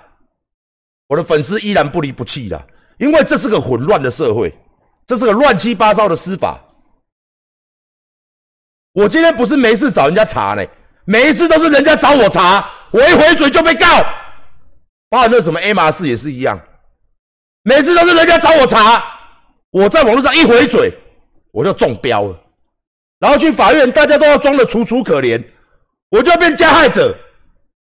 [1.09, 2.65] 我的粉丝依然不离不弃啦，
[2.99, 4.53] 因为这是个混乱的社会，
[5.07, 6.61] 这是个乱七八糟的司法。
[8.93, 10.65] 我今天不是没事找人家查呢，
[11.05, 13.87] 每一次都是人家找我查，我一回嘴就被告，
[15.09, 16.59] 包含那什么 A 马事也是一样，
[17.63, 19.05] 每次都是人家找我查，
[19.71, 20.93] 我在网络上一回嘴
[21.53, 22.43] 我就中标了。
[23.19, 25.43] 然后去法院，大家都要装的楚楚可怜，
[26.11, 27.17] 我就要变加害者。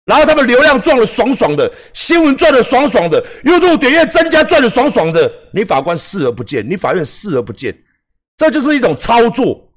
[0.09, 7.77] 然后他们流量赚的爽爽的，新闻赚的爽爽的，YouTube 点阅增加赚的爽爽的，你法官视而不见，你法院视而不见，
[8.39, 9.71] 这就是一种操作。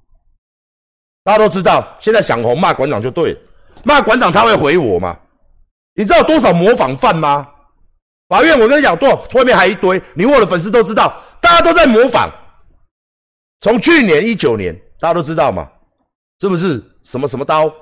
[1.25, 3.39] 大家都知道，现在想红骂馆长就对了，
[3.83, 5.19] 骂馆长他会回我吗？
[5.95, 7.45] 你知道多少模仿犯吗？
[8.29, 12.31] 法院我跟你讲，多少后面还一堆，你我的粉丝都知道，大家都在模仿。
[13.59, 14.73] 从去年一九年。
[15.01, 15.67] 大家都知道嘛，
[16.39, 16.79] 是不是？
[17.03, 17.73] 什么什么刀，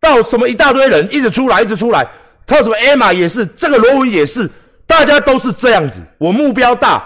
[0.00, 2.08] 到什么一大堆人一直出来，一直出来。
[2.46, 4.48] 他什么 Emma 也是，这个罗文也是，
[4.86, 6.00] 大家都是这样子。
[6.18, 7.04] 我目标大，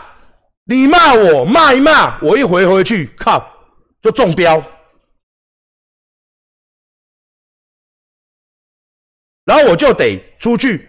[0.65, 3.47] 你骂我骂一骂，我一回回去，靠，
[4.03, 4.63] 就中标。
[9.47, 10.89] 然后我就得出去，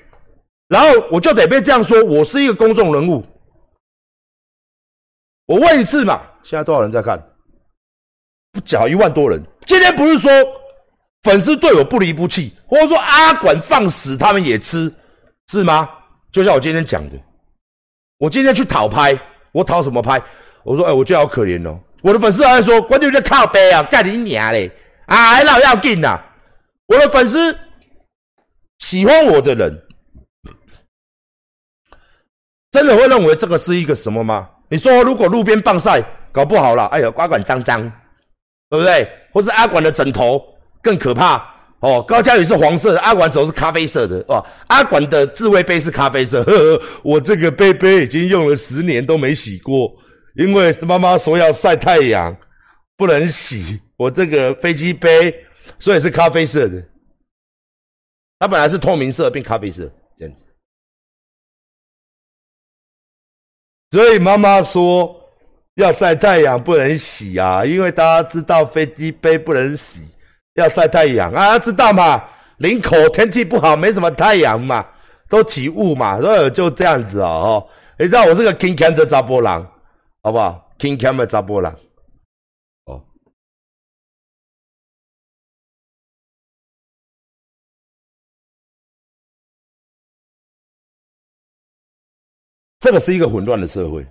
[0.67, 3.25] 然后我就得被这样说，我是一个公众人物。
[5.45, 7.17] 我问一次嘛，现在多少人在看？
[8.51, 10.29] 不讲一万多人，今天不是说
[11.23, 14.91] 粉丝对我不离不弃，或者说阿管放屎他们也吃，
[15.49, 15.89] 是吗？
[16.31, 17.15] 就像我今天讲的，
[18.17, 19.17] 我今天去讨拍，
[19.51, 20.21] 我讨什么拍？
[20.63, 21.79] 我说，哎、我就好可怜哦。
[22.01, 24.71] 我的粉丝还在说，关键就靠背啊，干你娘嘞！
[25.05, 26.19] 啊，还老要劲呐！
[26.87, 27.55] 我的粉丝
[28.79, 29.79] 喜欢我的人，
[32.71, 34.49] 真的会认为这个是一个什么吗？
[34.69, 37.91] 你说如果路边棒晒，搞不好了，哎呀，瓜管脏脏。
[38.69, 39.05] 对不对？
[39.33, 40.41] 或是阿管的枕头
[40.81, 41.37] 更可怕
[41.79, 42.01] 哦。
[42.01, 44.45] 高嘉宇是黄色的，阿管手是咖啡色的哦。
[44.67, 49.93] 阿管的自慰杯是咖啡色，呵呵，我这个杯杯已经用了十年都没洗过，
[50.35, 52.35] 因为妈妈说要晒太阳，
[52.97, 53.79] 不能洗。
[53.97, 55.33] 我这个飞机杯
[55.79, 56.83] 所以是咖啡色的，
[58.39, 60.43] 它本来是透明色变咖啡色这样子，
[63.91, 65.17] 所以妈妈说。
[65.75, 70.01] 要晒太阳不能洗啊，因为大家知道飞机杯不能洗，
[70.61, 72.23] 要晒太阳啊，知道吗？
[72.57, 74.87] 林口天气不好，没什么太阳嘛，
[75.27, 77.67] 都起雾嘛，所以就这样子哦。
[77.97, 79.63] 你知道我是个 King Cam 的查波郎，
[80.21, 81.75] 好不好？King Cam 的查波郎，
[82.85, 83.03] 哦。
[92.79, 94.05] 这个是一个混乱的社会。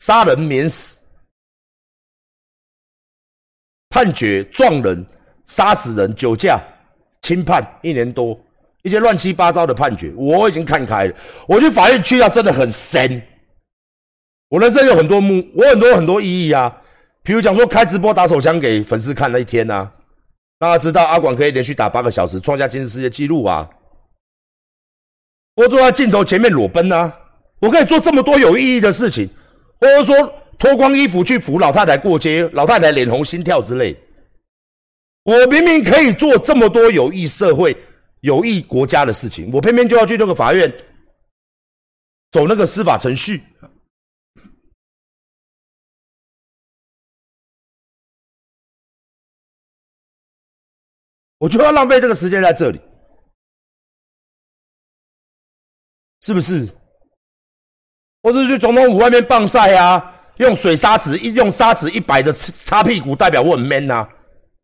[0.00, 1.00] 杀人免死，
[3.90, 5.04] 判决撞人、
[5.44, 6.58] 杀死人、酒驾、
[7.22, 8.38] 轻判一年多，
[8.82, 11.14] 一些乱七八糟的判决，我已经看开了。
[11.46, 13.20] 我去法院去到真的很深。
[14.48, 16.74] 我人生有很多目，我很多很多意义啊。
[17.22, 19.92] 比如讲说开直播打手枪给粉丝看那一天呐、啊，
[20.58, 23.68] 大家知道阿广可以连续打八个小时，创下吉尼斯世界纪录啊。
[25.56, 27.12] 我坐在镜头前面裸奔啊，
[27.60, 29.28] 我可以做这么多有意义的事情。
[29.80, 33.96] 或者说脱光衣服去扶老太太过街，老太太脸红心跳之类。
[35.22, 37.74] 我明明可以做这么多有益社会、
[38.20, 40.70] 有益国家的事情，我偏偏就要去那个法院
[42.30, 43.42] 走那个司法程序。
[51.38, 52.78] 我就要浪费这个时间在这里，
[56.20, 56.68] 是不是？
[58.22, 64.08] 或是去总统府外面棒晒啊，用水砂纸一用砂纸一百的擦屁股，代表我很 man 呐、啊，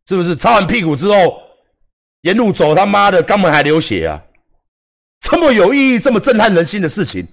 [0.07, 0.35] 是不是？
[0.35, 1.39] 擦完屁股之后，
[2.21, 4.23] 沿路走他妈的肛门还流血啊！
[5.19, 7.27] 这么有意义、这么震撼人心的事情，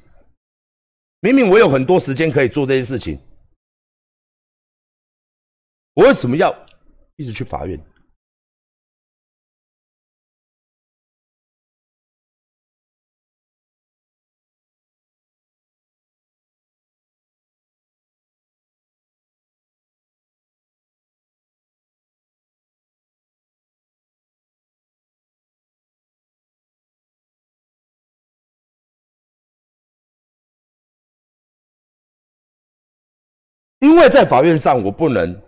[1.21, 3.19] 明明我有很多时间可以做这些事情，
[5.95, 6.55] 我为什么要
[7.17, 7.81] 一直去法院？
[33.85, 35.39] 因为在法院上，我不能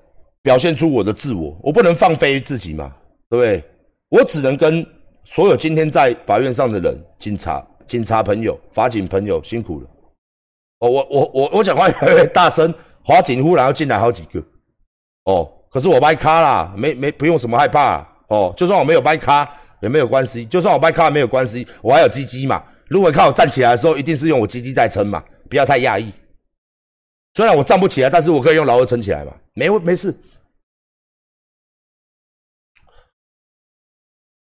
[0.43, 2.93] 表现出我的自我，我不能放飞自己嘛，
[3.31, 3.65] 对不对？
[4.11, 4.87] 我只能跟
[5.25, 9.87] 所有今天在法院上的人，警察、警察朋友、法警朋友辛苦了。
[10.81, 12.73] 哦，我我我我讲话越来越大声，
[13.07, 14.39] 法警忽然要进来好几个。
[15.25, 18.07] 哦，可是我掰卡啦，没没不用什么害怕。
[18.29, 22.63] 哦，就算我没有掰卡也没有关系，就算我掰咖没有关系，我还有鸡鸡嘛。
[22.87, 26.13] 如果看我站起来的时候，一定是用我鸡鸡在撑嘛，不要太讶异。
[27.37, 30.13] 虽然我站不起来，但是我可以用劳二撑起来嘛，没没事。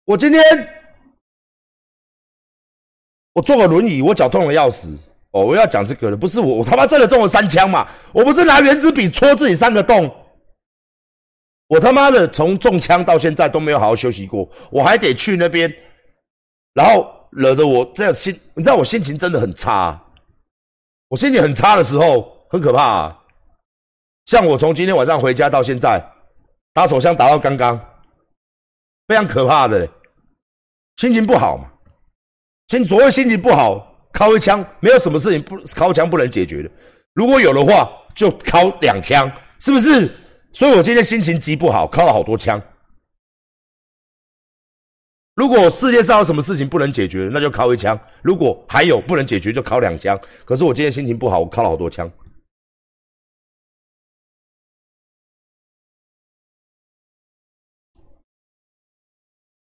[0.05, 0.41] 我今天
[3.33, 4.97] 我坐个轮椅，我脚痛的要死
[5.31, 5.43] 哦！
[5.43, 7.85] 我要讲这个了，不是我，我他妈真的中了三枪嘛！
[8.13, 10.09] 我不是拿圆珠笔戳自己三个洞，
[11.67, 15.69] 我他妈的从中枪到现在都没有好好休息过，我还得去那边，
[16.73, 20.01] 然后惹得我这样心，你知道我心情真的很差，
[21.09, 22.38] 我心情很差的时候。
[22.49, 23.19] 很可怕，啊！
[24.25, 26.03] 像我从今天晚上回家到现在，
[26.73, 27.79] 打手枪打到刚刚，
[29.07, 29.87] 非常可怕的，
[30.97, 31.71] 心情不好嘛。
[32.67, 36.71] 心所谓心情不好，敲一枪没有什么事情不敲枪不能解决的。
[37.13, 40.11] 如果有的话，就敲两枪，是不是？
[40.51, 42.59] 所以我今天心情极不好，敲了好多枪。
[45.35, 50.19] 如果世界上有什么事情不能解决，那就敲一枪；如果还有不能解决，就敲两枪。
[50.45, 52.11] 可是我今天心情不好，我敲了好多枪。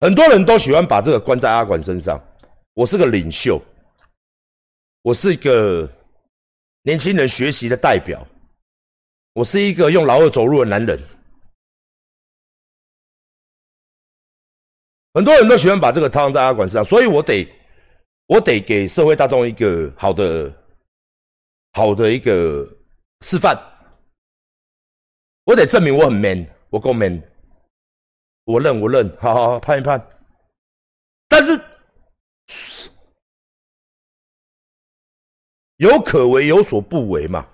[0.04, 2.22] 很多人都喜欢把这个关在阿管身上。
[2.74, 3.58] 我是个领袖，
[5.01, 5.89] 我是一个
[6.82, 8.28] 年轻人学习的代表，
[9.32, 10.99] 我是一个用老二走路的男人。
[15.14, 17.47] 很多人都喜欢把这个套在阿管身上，所以我得，
[18.28, 20.54] 我得给社会大众一个好的、
[21.72, 22.68] 好的一个
[23.22, 23.58] 示范。
[25.45, 27.24] 我得证明我很 man，我够 man。
[28.46, 30.02] 我认，我认，好好好，判一判。
[31.28, 31.60] 但是
[35.78, 37.48] 有可为，有所不为嘛？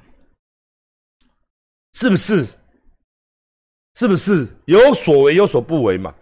[1.94, 2.46] 是不是？
[3.96, 6.14] 是不是有所为，有所不为嘛？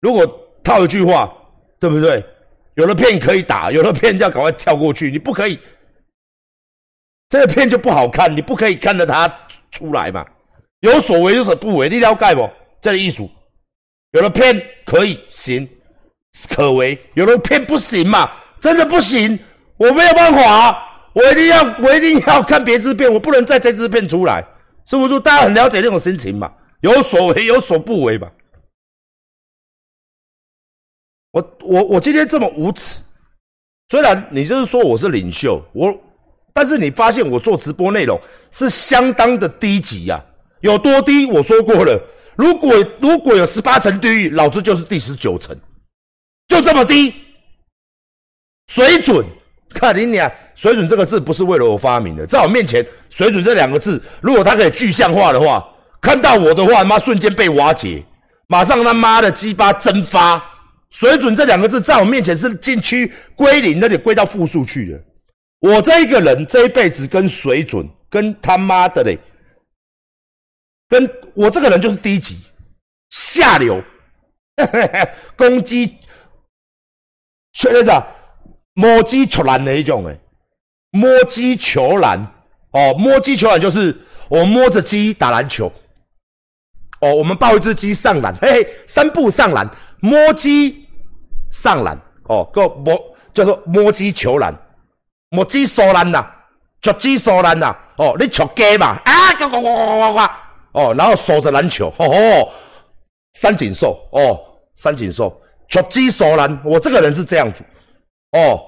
[0.00, 0.24] 如果
[0.62, 1.32] 套一句话，
[1.80, 2.24] 对不对？
[2.74, 5.58] 有的片可以打，有的片要赶快跳过去，你不可以。
[7.28, 9.28] 这个片就不好看，你不可以看着它
[9.70, 10.24] 出来嘛？
[10.80, 12.48] 有所为，有所不为，你了解不？
[12.80, 13.28] 这个艺术。
[14.12, 15.68] 有的片可以行，
[16.48, 19.38] 可为；有的片不行嘛，真的不行，
[19.76, 24.42] 我没有办法，我一定要，我一定要看别支片，我不能在这支片出来，
[24.86, 25.20] 是不是？
[25.20, 26.50] 大家很了解那种心情嘛，
[26.80, 28.32] 有所为，有所不为吧。
[31.32, 33.02] 我我我今天这么无耻，
[33.90, 35.94] 虽然你就是说我是领袖，我，
[36.54, 38.18] 但是你发现我做直播内容
[38.50, 40.24] 是相当的低级呀，
[40.62, 41.26] 有多低？
[41.26, 42.02] 我说过了。
[42.38, 45.58] 如果如果有十八层地狱，老子就是第十九层，
[46.46, 47.12] 就这么低
[48.68, 49.26] 水准。
[49.70, 55.62] 看你俩，水准这个字不是为了我发明的，在我面前，水准这两个字，如果它可以具象化的话，
[56.00, 58.02] 看到我的话，妈瞬间被瓦解，
[58.46, 60.42] 马上他妈的鸡巴蒸发。
[60.90, 65.04] 水准这两个字在我面前是禁区归零，那得归到负数去的。
[65.58, 69.18] 我这一个人这一辈子跟水准，跟他妈的嘞。
[70.88, 72.38] 跟我这个人就是低级、
[73.10, 73.82] 下流，
[75.36, 75.98] 攻击，
[77.52, 78.06] 确认的
[78.74, 80.18] 摸鸡球篮的一种哎，
[80.90, 82.34] 摸鸡球篮。
[82.70, 85.72] 哦，摸鸡球篮就是我摸着鸡打篮球，
[87.00, 89.66] 哦，我们抱一只鸡上篮，嘿嘿，三步上篮，
[90.00, 90.86] 摸鸡
[91.50, 94.54] 上篮，哦，个摸叫做摸鸡球篮，
[95.30, 96.30] 摸鸡收篮呐，
[96.82, 100.47] 捉鸡收篮呐，哦，你捉鸡嘛，啊，呱呱呱呱呱呱。
[100.78, 102.52] 哦，然后守着篮球，哦哦，
[103.32, 104.38] 三井寿，哦，
[104.76, 107.64] 三井寿，捉鸡守篮，我这个人是这样子，
[108.30, 108.64] 哦，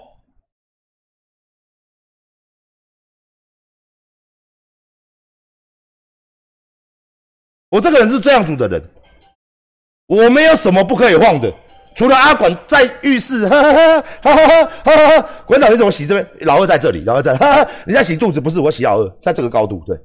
[7.69, 8.83] 我这个人是这样子的人，
[10.07, 11.49] 我没有什么不可以晃的，
[11.95, 16.47] 除了阿管在浴室，哈哈哈哈哈哈哈，馆长你怎么洗这边？
[16.47, 18.59] 老二在这里，老二在，哈哈，你在洗肚子不是？
[18.59, 19.97] 我洗老二，在这个高度，对。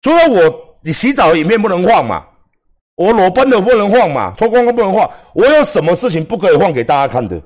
[0.00, 2.26] 除了我，你洗澡的影片不能晃嘛？
[2.96, 4.34] 我裸奔的不能晃嘛？
[4.36, 5.10] 脱光光不能晃？
[5.34, 7.40] 我有什么事情不可以晃给大家看的？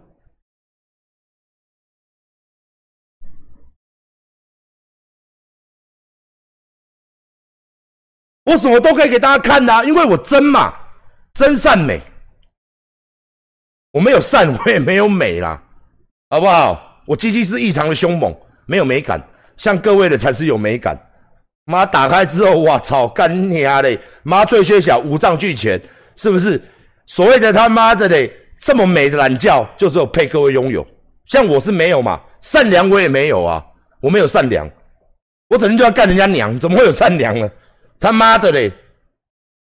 [8.44, 10.74] 我什么都可以给大家看的、因为我真嘛，
[11.34, 12.00] 真善美。
[13.90, 15.62] 我没有善，我也没有美啦，
[16.30, 17.02] 好不好？
[17.06, 18.34] 我机器是异常的凶猛，
[18.66, 19.20] 没有美感，
[19.56, 20.96] 像各位的才是有美感。
[21.66, 23.98] 妈打开之后，我操，干你啊嘞！
[24.22, 25.80] 妈最缺小，五脏俱全，
[26.14, 26.60] 是不是？
[27.06, 30.86] 所谓的他妈的嘞，这么美的懒觉，就是有配各位拥有。
[31.26, 33.64] 像我是没有嘛，善良我也没有啊，
[34.00, 34.68] 我没有善良，
[35.48, 37.50] 我整天就要干人家娘，怎么会有善良呢？
[37.98, 38.72] 他妈的嘞！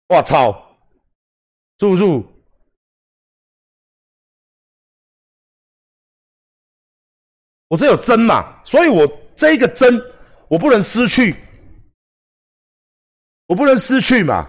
[0.08, 0.52] 我操，
[1.78, 2.04] 住不是？
[7.66, 10.00] 我这有真嘛，所以我这一个真，
[10.46, 11.34] 我不能失去，
[13.48, 14.46] 我不能失去嘛，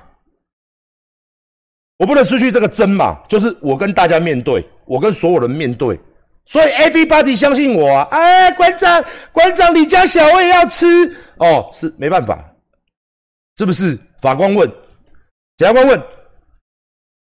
[1.97, 6.00] 我不能失去这个真嘛，就是我跟大家面对，我跟所有人面对，
[6.45, 8.08] 所以 everybody 相信我啊！
[8.12, 10.86] 哎，馆长，馆长，你家小我也要吃
[11.38, 12.54] 哦，是没办法，
[13.58, 13.97] 是不是？
[14.22, 14.70] 法官问，
[15.56, 16.04] 检察官问，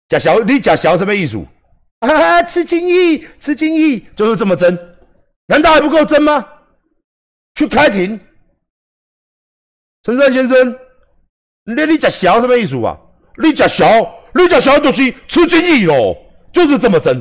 [0.09, 1.45] 假小你假小什么意思？
[1.99, 4.79] 啊，吃精益，吃精益，就是这么真。
[5.47, 6.47] 难道还不够真吗？
[7.57, 8.19] 去开庭，
[10.03, 10.79] 陈胜先生，
[11.65, 12.99] 你你讲小什么意思啊？
[13.43, 13.87] 你讲小，
[14.35, 16.17] 你讲小东西吃精益咯，
[16.53, 17.21] 就是这么真，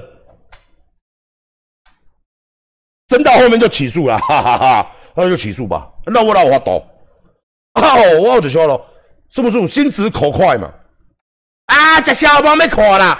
[3.07, 5.91] 真到后面就起诉了，哈哈哈，那就起诉吧。
[6.05, 6.83] 那我哪有法度？
[7.73, 8.79] 啊，我就说了，
[9.29, 10.71] 是不是心直口快嘛？
[11.65, 13.19] 啊，吃小我没看啦。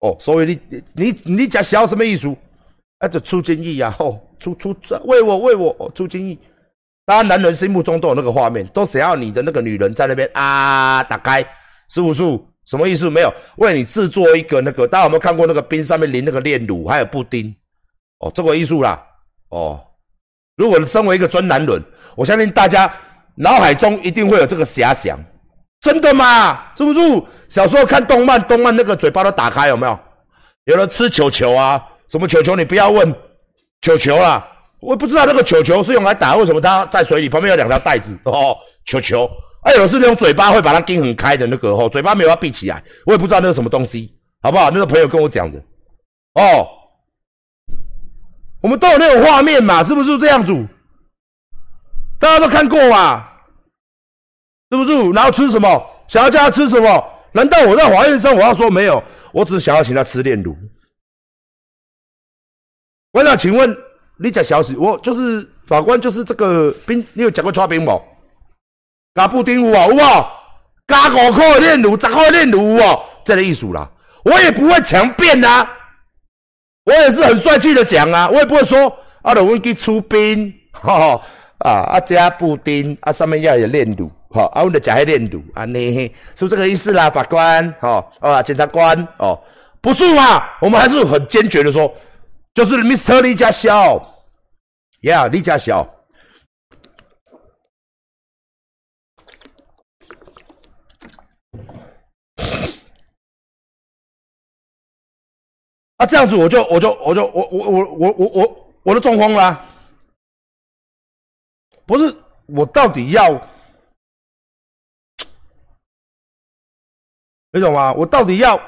[0.00, 2.28] 哦，所以你你你讲小什么意思？
[2.98, 3.90] 啊，就出精益呀！
[3.90, 6.38] 吼，出出为我为我出精益，
[7.04, 11.44] 大家男人心目中都有那个画面，都想要你的那个女人在那边啊，打开
[11.90, 12.22] 是不是，
[12.66, 13.10] 什么意思？
[13.10, 17.54] 没有为你制作一个那个，大家有没有看过那个冰上面淋那个炼乳，还有布丁？
[18.20, 19.02] 哦，这个艺术啦，
[19.48, 19.80] 哦，
[20.56, 21.82] 如果身为一个真男人，
[22.14, 22.92] 我相信大家
[23.34, 25.18] 脑海中一定会有这个遐想，
[25.80, 26.72] 真的吗？
[26.76, 27.00] 是不是？
[27.48, 29.98] 小时候看动漫，动漫那个嘴巴都打开，有没有？
[30.66, 31.84] 有人吃球球啊？
[32.08, 32.54] 什么球球？
[32.54, 33.12] 你不要问
[33.80, 34.46] 球球啦，
[34.82, 38.56] 我不知道那个球球是用来打，为什么它在水里旁边有两条带子哦？
[38.84, 39.30] 球球，
[39.62, 44.12] 还有的是那种嘴巴会把它盯很开的那个哦，嘴巴没有要闭起来，我也不知道那是什么东西，
[44.42, 44.72] 好不好？
[44.72, 45.58] 那个朋友跟我讲的
[46.34, 46.66] 哦，
[48.60, 50.52] 我们都有那种画面嘛，是不是这样子？
[52.18, 53.24] 大家都看过嘛，
[54.72, 55.10] 是不是？
[55.12, 55.86] 然后吃什么？
[56.08, 57.08] 想要叫他吃什么？
[57.30, 59.00] 难道我在华宴上我要说没有？
[59.32, 60.56] 我只是想要请他吃炼乳。
[63.12, 63.76] 我想请问
[64.22, 68.00] 你讲消息，我就是法官，就是这个兵，你有讲过抓兵冇？
[69.14, 70.30] 加布丁有啊，有啊，
[70.86, 73.90] 加五块炼乳，十块炼乳哦，这个意思啦。
[74.24, 75.66] 我也不会强辩呐，
[76.84, 78.86] 我也是很帅气的讲啊，我也不会说
[79.22, 81.20] 啊，我去出冰，哈
[81.58, 89.38] 啊啊加布丁啊，上面要有炼乳，好啊，我们的加些炼乳啊，你是是这个意思啦，法官，好啊，检察官，哦，
[89.80, 90.44] 不是嘛？
[90.60, 91.92] 我们还是很坚决的说。
[92.54, 93.22] 就是 Mr.
[93.22, 94.11] 李家小
[95.02, 95.86] ，Yeah，李家小。
[105.96, 109.68] 啊，这样子我就我就我就我我我我我我我都中风了。
[111.86, 113.30] 不是，我到底要，
[117.52, 117.92] 你懂吗？
[117.92, 118.58] 我到底要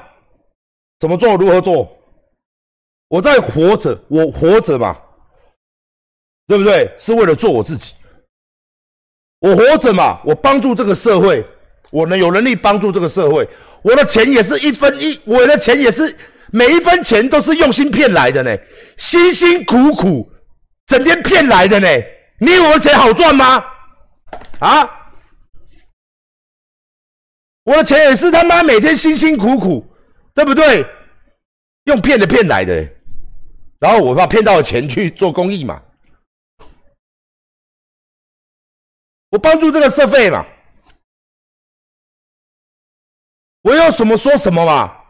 [0.99, 1.35] 怎么做？
[1.35, 1.91] 如何做？
[3.09, 4.95] 我在活着，我活着嘛，
[6.47, 6.89] 对不对？
[6.97, 7.93] 是为了做我自己。
[9.39, 11.45] 我活着嘛，我帮助这个社会，
[11.91, 13.47] 我能有能力帮助这个社会。
[13.81, 16.15] 我的钱也是一分一，我的钱也是
[16.51, 18.57] 每一分钱都是用心骗来的呢，
[18.97, 20.31] 辛辛苦苦
[20.87, 21.87] 整天骗来的呢。
[22.39, 23.63] 你以为我的钱好赚吗？
[24.59, 24.89] 啊？
[27.63, 29.85] 我的钱也是他妈每天辛辛苦苦，
[30.33, 30.85] 对不对？
[31.85, 32.87] 用骗的骗来的。
[33.79, 35.81] 然后我把骗到的钱去做公益嘛，
[39.35, 40.45] 我帮助这个社会嘛，
[43.63, 45.03] 我要什么说什么嘛。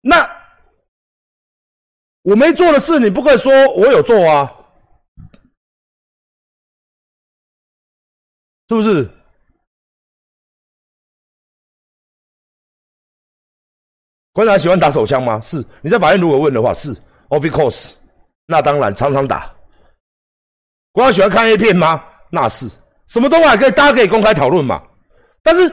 [0.00, 0.28] 那
[2.22, 4.50] 我没做的事，你不可以说我有做啊，
[8.68, 9.08] 是不是？
[14.32, 15.40] 馆长喜欢打手枪吗？
[15.40, 15.64] 是。
[15.82, 16.90] 你在法院如果问的话，是。
[17.28, 17.94] Of course。
[18.46, 19.52] 那当然常常打。
[20.92, 22.02] 馆长喜欢看 A 片吗？
[22.30, 22.68] 那是。
[23.06, 24.82] 什么都还可以，大家可以公开讨论嘛。
[25.42, 25.70] 但是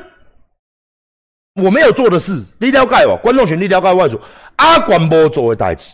[1.55, 3.17] 我没有做的事，你了解哦。
[3.23, 4.21] 观众群你了解我做，
[4.57, 5.89] 阿管无做的代志。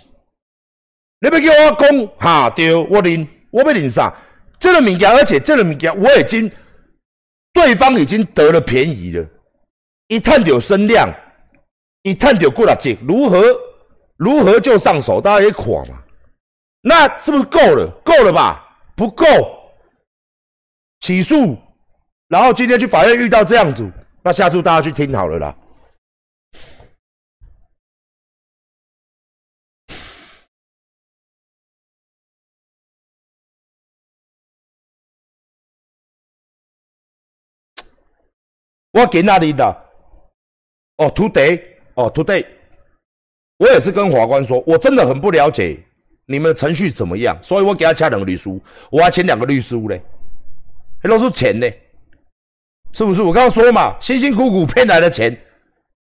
[1.20, 2.50] 你要叫我讲哈？
[2.50, 4.14] 对，我认，我要认啥？
[4.60, 6.52] 这个物件，而且这个物件，我已经
[7.54, 9.24] 对方已经得了便宜了。
[10.08, 11.08] 一探有声量，
[12.02, 13.44] 一探有过了劲，如何
[14.18, 15.22] 如何就上手？
[15.22, 16.02] 大家也垮嘛？
[16.88, 17.86] 那是不是够了？
[18.02, 18.66] 够了吧？
[18.96, 19.26] 不够。
[21.02, 21.58] 起诉，
[22.30, 23.92] 然后今天去法院遇到这样子，
[24.24, 25.54] 那下次大家去听好了啦。
[38.92, 39.66] 我给那里的？
[40.96, 41.62] 哦，today，
[41.96, 42.46] 哦，today，
[43.58, 45.78] 我也是跟法官说，我真的很不了解
[46.28, 48.50] 你们的程序怎么样，所以我给他签两个律师，
[48.92, 50.04] 我还请两个律师嘞，
[51.02, 51.66] 还都是钱呢，
[52.92, 53.22] 是不是？
[53.22, 55.36] 我刚刚说嘛，辛辛苦苦骗来的钱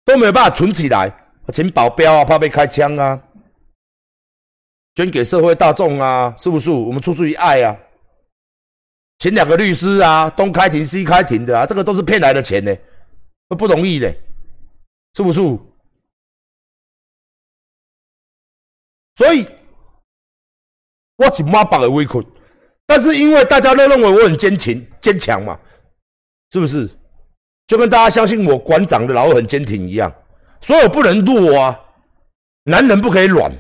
[0.04, 1.14] 都没有办法存起来，
[1.54, 3.22] 请保镖啊，怕被开枪啊，
[4.96, 6.72] 捐给社会大众啊，是不是？
[6.72, 7.78] 我们出自于爱啊。
[9.20, 12.76] 请两个律师啊，东开庭西开庭的啊，这个都是骗来的钱呢，
[13.50, 14.10] 不容易的，
[15.14, 15.40] 是不是？
[19.18, 19.46] 所以，
[21.20, 22.26] 我是妈把的围困，
[22.88, 25.60] 但是因为大家都认为我很坚挺坚强嘛，
[26.52, 26.90] 是不是？
[27.68, 30.12] 就跟大家相信我馆长的老很坚挺一样，
[30.62, 31.80] 所以我不能弱啊，
[32.64, 33.52] 男人不可以软，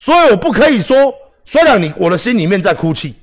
[0.00, 1.14] 所以我不可以说，
[1.44, 3.14] 虽然你我的心里面在哭泣。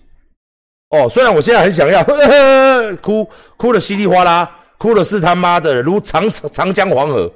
[0.92, 2.04] 哦，虽然我现在很想要
[3.04, 4.50] 哭，哭的稀里哗啦，
[4.80, 7.32] 哭的是他妈的如长长江黄河，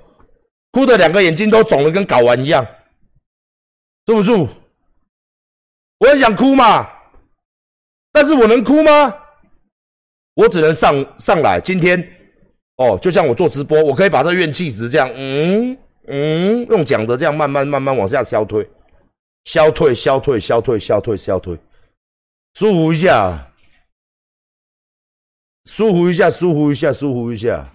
[0.71, 2.65] 哭的两个眼睛都肿的跟睾丸一样，
[4.07, 4.31] 是不是？
[6.03, 6.85] 我很想哭嘛，
[8.11, 9.15] 但是我能哭吗？
[10.33, 11.61] 我只能上上来。
[11.61, 11.97] 今天
[12.75, 15.77] 哦，就像我做直播，我可以把这怨气值这样，嗯
[16.07, 18.69] 嗯，用讲的这样慢慢慢慢往下消退，
[19.45, 21.57] 消退，消退，消退，消退，消退。
[22.55, 23.53] 舒服一下，
[25.63, 27.72] 舒服一下，舒服一下，舒服一下。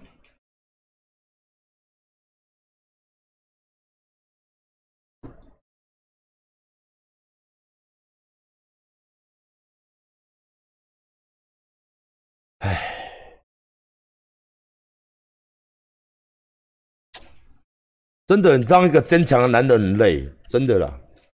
[18.29, 20.93] 真的，当一个坚强的男人很累，真的啦，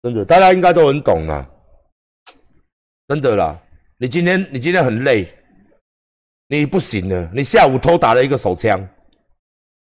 [0.03, 1.47] 真的，大家应该都很懂啦。
[3.07, 3.61] 真的啦，
[3.99, 5.29] 你今天你今天很累，
[6.49, 7.31] 你不行了。
[7.35, 8.81] 你下午偷打了一个手枪，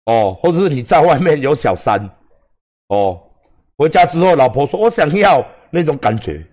[0.05, 2.07] 哦，或者是你在外面有小三，
[2.89, 3.19] 哦，
[3.75, 6.45] 回家之后老婆说我想要那种感觉，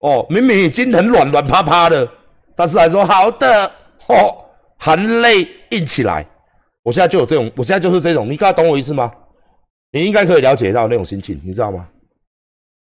[0.00, 2.06] 哦，明明已经很软软趴趴的，
[2.54, 3.66] 但是还说好的，
[4.08, 4.44] 哦，
[4.78, 6.26] 含泪硬起来。
[6.82, 9.10] 我现在就有这种，我现在就是这种，你刚才懂我意思吗？
[9.92, 11.88] 你应该可以了解到那种心情，你知道吗？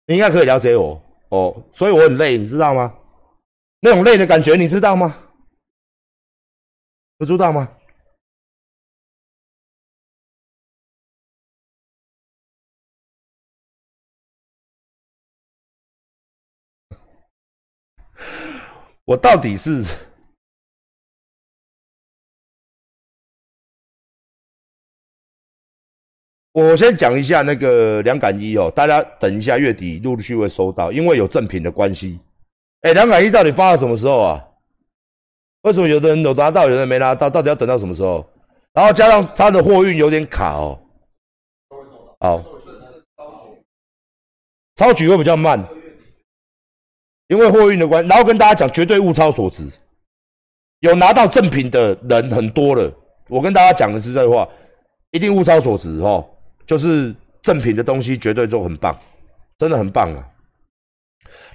[0.05, 1.01] 你应该可以了解我。
[1.29, 2.93] 哦，所以我很累，你知道吗？
[3.79, 5.17] 那种累的感觉，你知道吗？
[7.17, 7.69] 不知道吗？
[19.05, 20.06] 我到底是？
[26.57, 32.19] 我先讲一下那个两感一哦，大家等一下月底陆陆续会收到，因为有赠品的关系。
[32.81, 34.43] 哎，两感一到底发到什么时候啊？
[35.61, 37.29] 为什么有的人有拿到，有的人没拿到？
[37.29, 38.27] 到底要等到什么时候？
[38.73, 40.79] 然后加上他的货运有点卡哦。
[42.21, 42.43] 好，
[44.77, 45.63] 超取会比较慢，
[47.27, 48.07] 因为货运的关。
[48.07, 49.69] 然后跟大家讲，绝对物超所值，
[50.79, 52.91] 有拿到赠品的人很多了。
[53.29, 54.49] 我跟大家讲的是这话，
[55.11, 56.27] 一定物超所值哦。
[56.67, 58.95] 就是正品的东西，绝对都很棒，
[59.57, 60.21] 真的很棒啊！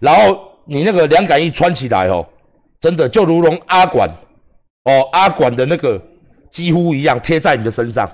[0.01, 2.27] 然后你那个凉感衣穿起来哦，
[2.81, 4.09] 真的就如同阿管
[4.85, 6.01] 哦，阿管的那个
[6.51, 8.11] 几乎一样贴在你的身上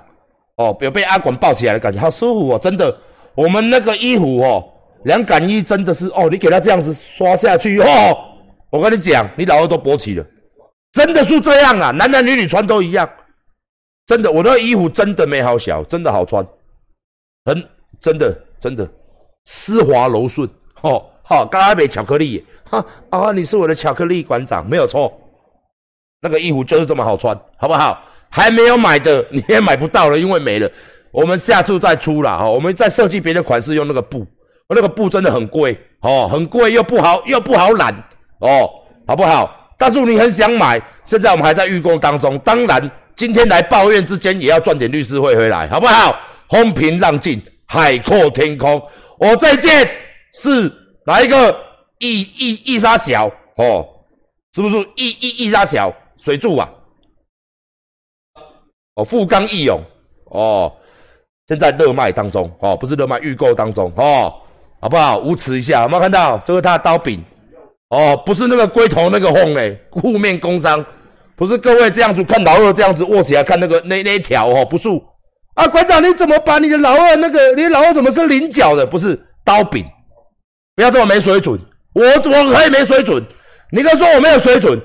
[0.57, 2.59] 哦，有被阿管抱起来的感觉，好舒服哦！
[2.59, 2.95] 真的，
[3.35, 4.65] 我们那个衣服哦，
[5.05, 7.87] 凉感衣真的是哦，你给他这样子刷下去哦，
[8.71, 10.27] 我跟你讲，你老二都勃起了，
[10.93, 13.09] 真的是这样啊，男男女女穿都一样，
[14.07, 16.45] 真的，我那个衣服真的没好小，真的好穿。
[17.49, 17.65] 很
[17.99, 18.87] 真的真的
[19.47, 20.47] 丝滑柔顺，
[20.83, 25.11] 哦好，刚刚买巧克力，哈啊，你是我的巧克力馆长，没有错，
[26.21, 28.03] 那个衣服就是这么好穿，好不好？
[28.29, 30.71] 还没有买的你也买不到了，因为没了。
[31.11, 34.27] 我们下次再出啦，哈，我们再设计别的款式，用那个布，
[34.69, 37.95] 那个布真的很贵哦，很贵又不好又不好染
[38.41, 38.69] 哦，
[39.07, 39.73] 好不好？
[39.79, 46.15] 但是你很想买，现在我们还在预购当中，当然今天来抱怨之间也要赚点律师费回来，好不好？
[46.51, 48.83] 风平浪静，海阔天空。
[49.19, 49.91] 我再见
[50.35, 50.73] 是
[51.05, 51.59] 哪一个
[51.99, 53.87] 易易易沙小哦？
[54.55, 56.69] 是不是易易易沙小水柱啊？
[58.95, 59.81] 哦，富冈义勇
[60.27, 60.73] 哦，
[61.47, 64.33] 现在热卖当中哦，不是热卖预购当中哦，
[64.81, 65.19] 好不好？
[65.19, 66.39] 无耻一下，有没有看到？
[66.39, 67.23] 这个他的刀柄
[67.91, 70.85] 哦，不是那个龟头那个缝嘞，负面工伤，
[71.37, 74.89] 不是各位这样子看老二这样子握起来看那个那那一条哦，不是
[75.59, 78.87] 啊，馆长你怎么把你的老二那个，你老二怎么是菱角的？
[78.87, 79.85] 不是刀柄，
[80.77, 81.59] 不要这么没水准，
[81.95, 83.27] 我我可以没水准，
[83.73, 84.81] 你可以说我没有水准，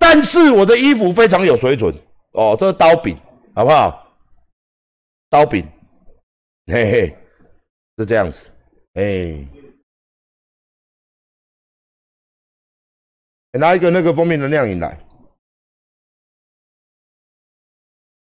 [0.00, 1.94] 但是我的衣服非常有水准
[2.32, 3.14] 哦，这是刀柄。
[3.56, 4.12] 好不好？
[5.30, 5.64] 刀柄，
[6.66, 7.16] 嘿嘿，
[7.96, 8.50] 是这样子，
[8.94, 9.46] 哎，
[13.52, 15.03] 拿一个那个封面的亮影来。